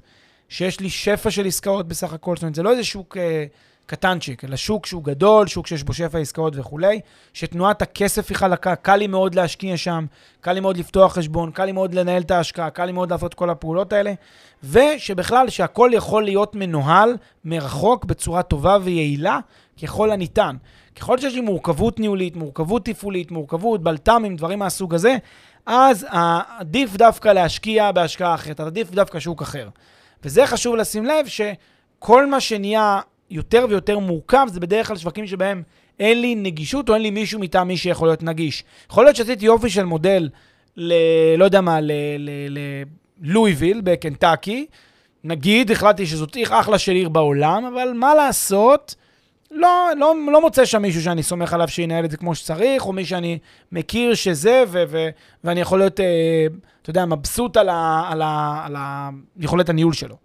שיש 0.49 0.79
לי 0.79 0.89
שפע 0.89 1.31
של 1.31 1.45
עסקאות 1.45 1.87
בסך 1.87 2.13
הכל, 2.13 2.35
זאת 2.35 2.43
אומרת, 2.43 2.55
זה 2.55 2.63
לא 2.63 2.71
איזה 2.71 2.83
שוק 2.83 3.17
אה, 3.17 3.45
קטנצ'יק, 3.91 4.43
אלא 4.43 4.55
שוק 4.55 4.85
שהוא 4.85 5.03
גדול, 5.03 5.47
שוק 5.47 5.67
שיש 5.67 5.83
בו 5.83 5.93
שפע 5.93 6.19
עסקאות 6.19 6.53
וכולי, 6.55 6.99
שתנועת 7.33 7.81
הכסף 7.81 8.29
היא 8.29 8.37
חלקה, 8.37 8.75
קל 8.75 8.95
לי 8.95 9.07
מאוד 9.07 9.35
להשקיע 9.35 9.77
שם, 9.77 10.05
קל 10.41 10.53
לי 10.53 10.59
מאוד 10.59 10.77
לפתוח 10.77 11.13
חשבון, 11.13 11.51
קל 11.51 11.65
לי 11.65 11.71
מאוד 11.71 11.93
לנהל 11.93 12.21
את 12.21 12.31
ההשקעה, 12.31 12.69
קל 12.69 12.85
לי 12.85 12.91
מאוד 12.91 13.11
לעשות 13.11 13.33
כל 13.33 13.49
הפעולות 13.49 13.93
האלה, 13.93 14.13
ושבכלל, 14.63 15.49
שהכל 15.49 15.91
יכול 15.93 16.23
להיות 16.23 16.55
מנוהל 16.55 17.17
מרחוק 17.45 18.05
בצורה 18.05 18.43
טובה 18.43 18.77
ויעילה 18.81 19.39
ככל 19.83 20.11
הניתן. 20.11 20.55
ככל 20.95 21.17
שיש 21.17 21.33
לי 21.33 21.41
מורכבות 21.41 21.99
ניהולית, 21.99 22.35
מורכבות 22.35 22.85
תפעולית, 22.85 23.31
מורכבות, 23.31 23.83
בלת"מים, 23.83 24.35
דברים 24.35 24.59
מהסוג 24.59 24.95
הזה, 24.95 25.17
אז 25.65 26.05
עדיף 26.57 26.95
דווקא 26.95 27.29
להשקיע 27.29 27.91
בהשקעה 27.91 28.35
אחרת, 28.35 28.59
עדיף 28.59 28.91
דווקא 28.91 29.19
שוק 29.19 29.41
אחר. 29.41 29.69
וזה 30.23 30.47
חשוב 30.47 30.75
לשים 30.75 31.05
לב 31.05 31.27
שכל 31.27 32.27
מה 32.27 32.39
שנהיה 32.39 32.99
יותר 33.31 33.65
ויותר 33.69 33.99
מורכב 33.99 34.47
זה 34.49 34.59
בדרך 34.59 34.87
כלל 34.87 34.97
שווקים 34.97 35.27
שבהם 35.27 35.63
אין 35.99 36.21
לי 36.21 36.35
נגישות 36.35 36.89
או 36.89 36.93
אין 36.93 37.01
לי 37.01 37.09
מישהו 37.09 37.39
מטעמי 37.39 37.77
שיכול 37.77 38.07
להיות 38.07 38.23
נגיש. 38.23 38.63
יכול 38.91 39.05
להיות 39.05 39.15
שעשיתי 39.15 39.45
יופי 39.45 39.69
של 39.69 39.83
מודל 39.83 40.29
ל... 40.77 40.93
לא 41.37 41.45
יודע 41.45 41.61
מה, 41.61 41.79
ללואיביל 43.21 43.81
בקנטקי, 43.83 44.65
נגיד, 45.23 45.71
החלטתי 45.71 46.05
שזאת 46.05 46.35
עיר 46.35 46.59
אחלה 46.59 46.77
של 46.77 46.91
עיר 46.91 47.09
בעולם, 47.09 47.65
אבל 47.65 47.93
מה 47.95 48.15
לעשות, 48.15 48.95
לא, 49.51 49.89
לא, 49.97 50.15
לא 50.31 50.41
מוצא 50.41 50.65
שם 50.65 50.81
מישהו 50.81 51.01
שאני 51.01 51.23
סומך 51.23 51.53
עליו 51.53 51.67
שינהל 51.67 52.05
את 52.05 52.11
זה 52.11 52.17
כמו 52.17 52.35
שצריך, 52.35 52.85
או 52.85 52.93
מי 52.93 53.05
שאני 53.05 53.37
מכיר 53.71 54.13
שזה, 54.13 54.63
ו, 54.67 54.83
ו, 54.87 55.09
ואני 55.43 55.61
יכול 55.61 55.79
להיות, 55.79 55.99
אה, 55.99 56.45
אתה 56.81 56.89
יודע, 56.89 57.05
מבסוט 57.05 57.57
על, 57.57 57.69
ה, 57.69 58.03
על, 58.09 58.21
ה, 58.21 58.61
על 58.65 58.75
ה, 58.75 59.09
יכולת 59.39 59.69
הניהול 59.69 59.93
שלו. 59.93 60.15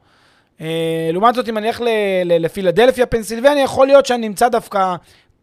אה, 0.61 1.11
לעומת 1.13 1.35
זאת, 1.35 1.49
אם 1.49 1.59
אני 1.59 1.69
אלך 1.69 1.81
לפילדלפיה, 2.25 3.07
פנסילבניה, 3.07 3.65
יכול 3.65 3.87
להיות 3.87 4.07
שאני 4.07 4.29
נמצא 4.29 4.49
דווקא 4.49 4.97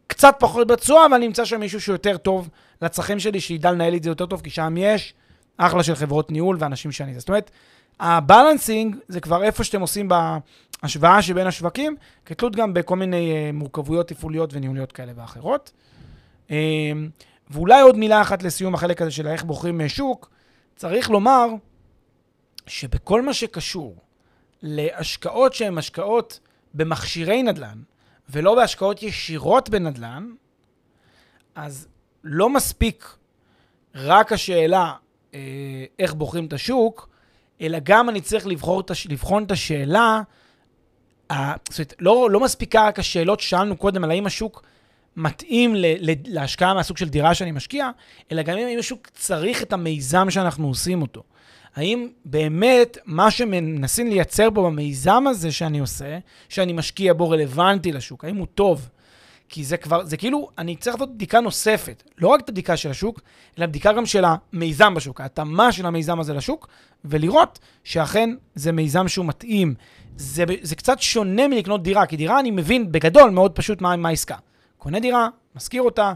קצת 0.07 0.35
פחות 0.39 0.67
בתשואה, 0.67 1.05
אבל 1.05 1.13
אני 1.13 1.27
אמצא 1.27 1.45
שם 1.45 1.59
מישהו 1.59 1.81
שהוא 1.81 1.93
יותר 1.93 2.17
טוב 2.17 2.49
לצרכים 2.81 3.19
שלי, 3.19 3.39
שידע 3.39 3.71
לנהל 3.71 3.95
את 3.95 4.03
זה 4.03 4.09
יותר 4.09 4.25
טוב, 4.25 4.41
כי 4.41 4.49
שם 4.49 4.75
יש 4.77 5.13
אחלה 5.57 5.83
של 5.83 5.95
חברות 5.95 6.31
ניהול 6.31 6.57
ואנשים 6.59 6.91
שאני... 6.91 7.19
זאת 7.19 7.29
אומרת, 7.29 7.51
הבלנסינג 7.99 8.95
זה 9.07 9.19
כבר 9.19 9.43
איפה 9.43 9.63
שאתם 9.63 9.81
עושים 9.81 10.09
בהשוואה 10.09 11.21
שבין 11.21 11.47
השווקים, 11.47 11.95
כתלות 12.25 12.55
גם 12.55 12.73
בכל 12.73 12.95
מיני 12.95 13.31
אה, 13.31 13.51
מורכבויות 13.53 14.07
תפעוליות 14.07 14.53
וניהוליות 14.53 14.91
כאלה 14.91 15.11
ואחרות. 15.15 15.71
אה, 16.51 16.91
ואולי 17.49 17.81
עוד 17.81 17.97
מילה 17.97 18.21
אחת 18.21 18.43
לסיום 18.43 18.73
החלק 18.73 19.01
הזה 19.01 19.11
של 19.11 19.27
איך 19.27 19.43
בוחרים 19.43 19.89
שוק, 19.89 20.29
צריך 20.75 21.09
לומר 21.09 21.47
שבכל 22.67 23.21
מה 23.21 23.33
שקשור 23.33 23.95
להשקעות 24.63 25.53
שהן 25.53 25.77
השקעות 25.77 26.39
במכשירי 26.73 27.43
נדל"ן, 27.43 27.81
ולא 28.29 28.55
בהשקעות 28.55 29.03
ישירות 29.03 29.69
בנדל"ן, 29.69 30.31
אז 31.55 31.87
לא 32.23 32.49
מספיק 32.49 33.15
רק 33.95 34.31
השאלה 34.31 34.93
אה, 35.33 35.39
איך 35.99 36.13
בוחרים 36.13 36.45
את 36.45 36.53
השוק, 36.53 37.09
אלא 37.61 37.77
גם 37.83 38.09
אני 38.09 38.21
צריך 38.21 38.47
לבחור. 38.47 38.83
לבחון 39.09 39.43
את 39.43 39.51
השאלה. 39.51 40.21
זאת 41.31 41.79
אומרת, 41.79 41.93
לא, 41.99 42.29
לא 42.31 42.39
מספיקה 42.39 42.87
רק 42.87 42.99
השאלות 42.99 43.39
ששאלנו 43.39 43.77
קודם 43.77 44.03
על 44.03 44.11
האם 44.11 44.25
השוק 44.25 44.63
מתאים 45.15 45.75
ל... 45.75 45.85
ל... 45.99 46.13
להשקעה 46.25 46.73
מהסוג 46.73 46.97
של 46.97 47.09
דירה 47.09 47.35
שאני 47.35 47.51
משקיע, 47.51 47.89
אלא 48.31 48.41
גם 48.41 48.57
אם 48.57 48.79
השוק 48.79 49.07
צריך 49.07 49.63
את 49.63 49.73
המיזם 49.73 50.29
שאנחנו 50.29 50.67
עושים 50.67 51.01
אותו. 51.01 51.23
האם 51.75 52.07
באמת 52.25 52.97
מה 53.05 53.31
שמנסים 53.31 54.07
לייצר 54.07 54.49
פה 54.53 54.61
במיזם 54.61 55.23
הזה 55.27 55.51
שאני 55.51 55.79
עושה, 55.79 56.17
שאני 56.49 56.73
משקיע 56.73 57.13
בו 57.13 57.29
רלוונטי 57.29 57.91
לשוק, 57.91 58.25
האם 58.25 58.35
הוא 58.35 58.47
טוב? 58.55 58.89
כי 59.49 59.63
זה 59.63 59.77
כבר, 59.77 60.05
זה 60.05 60.17
כאילו, 60.17 60.49
אני 60.57 60.75
צריך 60.75 60.95
לעשות 60.95 61.15
בדיקה 61.15 61.39
נוספת. 61.39 62.03
לא 62.17 62.27
רק 62.27 62.41
את 62.41 62.49
הבדיקה 62.49 62.77
של 62.77 62.89
השוק, 62.89 63.21
אלא 63.57 63.65
בדיקה 63.65 63.93
גם 63.93 64.05
של 64.05 64.25
המיזם 64.25 64.93
בשוק, 64.93 65.21
ההתאמה 65.21 65.71
של 65.71 65.85
המיזם 65.85 66.19
הזה 66.19 66.33
לשוק, 66.33 66.67
ולראות 67.05 67.59
שאכן 67.83 68.29
זה 68.55 68.71
מיזם 68.71 69.07
שהוא 69.07 69.25
מתאים. 69.25 69.75
זה, 70.17 70.43
זה 70.61 70.75
קצת 70.75 70.99
שונה 70.99 71.47
מלקנות 71.47 71.83
דירה, 71.83 72.05
כי 72.05 72.17
דירה 72.17 72.39
אני 72.39 72.51
מבין 72.51 72.91
בגדול 72.91 73.29
מאוד 73.29 73.51
פשוט 73.51 73.81
מה, 73.81 73.95
מה 73.95 74.09
העסקה. 74.09 74.35
קונה 74.77 74.99
דירה, 74.99 75.27
משכיר 75.55 75.81
אותה, 75.81 76.13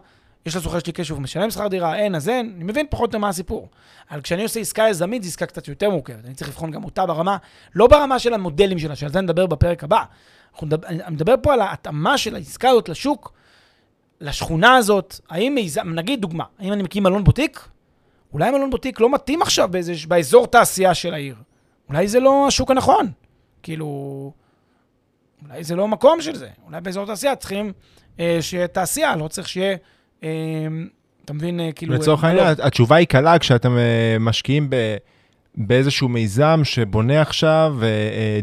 יש 0.48 0.56
לסוחר 0.56 0.80
שלי 0.80 0.94
קשב 0.94 1.18
ומשלם 1.18 1.52
שכר 1.52 1.68
דירה, 1.68 1.96
אין, 1.96 2.16
אז 2.16 2.30
אין, 2.30 2.54
אני 2.56 2.64
מבין 2.64 2.86
פחות 2.90 3.16
או 3.16 3.20
מה 3.20 3.30
הסיפור. 3.30 3.70
אבל 4.12 4.22
כשאני 4.22 4.44
עושה 4.44 4.60
עסקה 4.60 4.88
יזמית, 4.90 5.24
זו 5.24 5.30
עסקה 5.30 5.46
קצת 5.46 5.68
יותר 5.68 5.90
מורכבת. 5.90 6.26
אני 6.26 6.34
צריך 6.34 6.50
לבחון 6.50 6.72
גם 6.72 6.84
אותה 6.84 7.06
ברמה, 7.06 7.38
לא 7.76 7.88
ברמה 7.88 8.20
של 8.20 8.34
המודלים 8.34 8.80
שלה, 8.80 8.96
שעל 8.96 9.12
זה 9.12 9.22
נדבר 9.22 9.46
בפרק 9.46 9.84
הבא. 9.84 10.04
אנחנו 10.54 10.68
נדבר, 10.68 10.88
אני 10.88 11.16
מדבר 11.16 11.36
פה 11.42 11.54
על 11.54 11.62
ההתאמה 11.62 12.18
של 12.18 12.36
העסקה 12.36 12.70
הזאת 12.70 12.90
לשוק, 12.90 13.34
לשכונה 14.22 14.76
הזאת. 14.76 15.20
האם 15.30 15.56
מיזם, 15.56 15.90
נגיד 15.94 16.22
דוגמה, 16.22 16.44
האם 16.60 16.74
אני 16.74 16.84
מקים 16.84 17.04
מלון 17.04 17.24
בוטיק? 17.24 17.68
אולי 18.34 18.52
מלון 18.52 18.70
בוטיק 18.70 19.00
לא 19.00 19.14
מתאים 19.14 19.42
עכשיו 19.42 19.68
באיזה, 19.72 19.94
באזור 20.08 20.48
תעשייה 20.48 20.94
של 20.94 21.14
העיר. 21.14 21.36
אולי 21.90 22.08
זה 22.08 22.20
לא 22.20 22.48
השוק 22.48 22.72
הנכון. 22.72 23.12
כאילו, 23.64 24.32
אולי 25.44 25.64
זה 25.64 25.76
לא 25.76 25.84
המקום 25.84 26.22
של 26.22 26.36
זה. 26.36 26.50
אולי 26.66 26.82
באזור 26.82 27.06
תעשייה 27.06 27.36
צריכים 27.36 27.74
אה, 28.20 28.38
שיהיה 28.42 28.68
תעשייה, 28.68 29.16
לא 29.16 29.28
צריך 29.28 29.50
שיהיה... 29.50 29.78
אה, 30.24 30.30
אתה 31.26 31.34
מבין, 31.34 31.60
אה, 31.60 31.72
כאילו... 31.72 31.94
לצורך 31.94 32.24
אה, 32.24 32.30
העניין, 32.30 32.46
מלון. 32.48 32.58
התשובה 32.68 32.96
היא 32.96 33.08
קלה 33.08 33.40
כשאתם 33.40 33.78
אה, 33.78 34.18
משקיעים 34.20 34.70
ב... 34.70 34.76
באיזשהו 35.60 36.10
מיזם 36.10 36.60
שבונה 36.64 37.22
עכשיו 37.22 37.76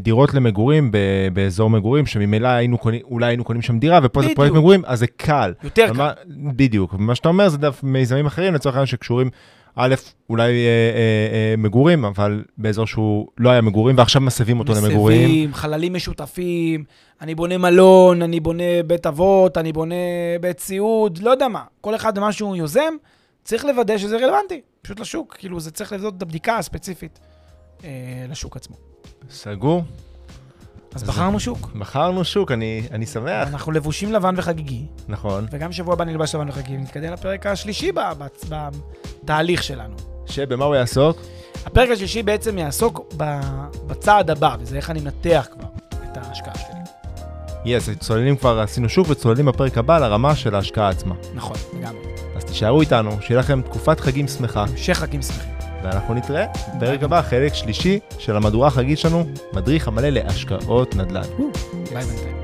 דירות 0.01 0.35
למגורים 0.35 0.91
ב- 0.91 0.99
באזור 1.33 1.71
מגורים, 1.71 2.07
שממילא 2.07 2.49
היינו 2.49 2.79
קונים, 2.79 3.01
אולי 3.05 3.27
היינו 3.27 3.45
קונים 3.45 3.63
שם 3.63 3.79
דירה, 3.79 4.01
ופה 4.03 4.21
זה 4.21 4.25
בדיוק. 4.27 4.37
פרויקט 4.37 4.55
מגורים, 4.57 4.83
אז 4.87 4.99
זה 4.99 5.07
קל. 5.07 5.53
יותר 5.63 5.87
ומה- 5.95 6.13
בדיוק. 6.53 6.95
ומה 6.95 7.15
שאתה 7.15 7.29
אומר 7.29 7.49
זה 7.49 7.59
דווקא 7.59 7.87
מיזמים 7.87 8.27
אחרים, 8.27 8.55
לצורך 8.55 8.75
העניין 8.75 8.87
שקשורים, 8.87 9.31
א', 9.77 9.95
אולי 10.31 10.53
אה, 10.53 10.57
אה, 10.57 11.51
אה, 11.51 11.55
מגורים, 11.59 12.05
אבל 12.05 12.45
באזור 12.59 12.87
שהוא 12.87 13.29
לא 13.39 13.51
היה 13.51 13.61
מגורים, 13.61 13.99
ועכשיו 13.99 14.23
מסבים 14.23 14.59
אותו 14.59 14.73
למגורים. 14.75 15.23
מסבים, 15.23 15.55
חללים 15.55 15.95
משותפים, 15.95 16.85
אני 17.21 17.35
בונה 17.35 17.59
מלון, 17.59 18.23
אני 18.23 18.41
בונה 18.41 18.83
בית 18.87 19.07
אבות, 19.07 19.59
אני 19.59 19.73
בונה 19.73 19.95
בית 20.41 20.61
סיעוד, 20.61 21.19
לא 21.19 21.31
יודע 21.31 21.49
מה. 21.49 21.63
כל 21.81 21.95
אחד 21.95 22.19
מה 22.19 22.33
שהוא 22.33 22.57
יוזם, 22.57 22.95
צריך 23.45 23.65
לוודא 23.65 23.99
שזה 23.99 24.17
רלוונטי, 24.17 24.61
פשוט 24.83 25.01
לשוק. 25.01 25.37
כאילו, 25.39 25.61
זה 25.61 25.71
צריך 25.71 25.93
לבדוק 25.93 26.15
את 26.17 26.23
הבדיקה 26.23 26.59
הספציפית 26.59 27.21
אה, 27.85 27.91
לשוק 28.29 28.57
עצמו. 28.57 28.77
סגור. 29.31 29.83
אז 30.95 31.03
בחרנו 31.03 31.41
שוק. 31.41 31.71
מכרנו 31.75 32.25
שוק, 32.25 32.53
אני, 32.53 32.83
אני 32.91 33.07
שמח. 33.07 33.49
אנחנו 33.49 33.73
לבושים 33.73 34.13
לבן 34.13 34.35
וחגיגי, 34.37 34.87
נכון. 35.09 35.47
וגם 35.51 35.73
שבוע 35.73 35.95
הבא 35.95 36.05
נלבש 36.05 36.35
לבן 36.35 36.49
וחגיגי, 36.49 36.77
ונתקדם 36.77 37.13
לפרק 37.13 37.47
השלישי 37.47 37.93
בתהליך 39.23 39.63
שלנו. 39.63 39.95
שבמה 40.27 40.65
הוא 40.65 40.75
יעסוק? 40.75 41.21
הפרק 41.67 41.91
השלישי 41.91 42.23
בעצם 42.23 42.59
יעסוק 42.59 43.15
בצעד 43.87 44.31
הבא, 44.31 44.57
וזה 44.61 44.77
איך 44.77 44.91
אני 44.91 45.01
מנתח 45.01 45.47
כבר 45.53 45.69
את 46.13 46.17
ההשקעה 46.17 46.55
שלי. 46.55 46.81
יס, 47.65 47.89
צוללים 48.01 48.37
כבר 48.37 48.61
עשינו 48.61 48.89
שוק 48.89 49.07
וצוללים 49.11 49.47
בפרק 49.47 49.79
הבא 49.79 49.99
לרמה 49.99 50.37
של 50.37 50.55
ההשקעה 50.55 50.89
עצמה. 50.89 51.15
נכון, 51.35 51.57
לגמרי. 51.79 52.03
אז 52.37 52.45
תישארו 52.45 52.81
איתנו, 52.81 53.11
שיהיה 53.21 53.41
לכם 53.41 53.63
תקופת 53.63 54.01
חגים 54.01 54.29
שמחה, 54.29 54.63
המשך 54.63 54.99
חגים 54.99 55.23
שמחים. 55.23 55.64
ואנחנו 55.85 56.15
נתראה 56.15 56.47
בפרק 56.77 57.03
הבא, 57.03 57.23
חלק 57.23 57.55
שלישי 57.55 57.99
של 58.19 58.37
המהדורה 58.37 58.69
החגית 58.69 58.99
שלנו, 58.99 59.25
מדריך 59.53 59.89
המלא 59.89 60.09
להשקעות 60.09 60.97
נדל"ן. 60.97 61.23
ביי 61.93 62.05
בינתיים. 62.05 62.44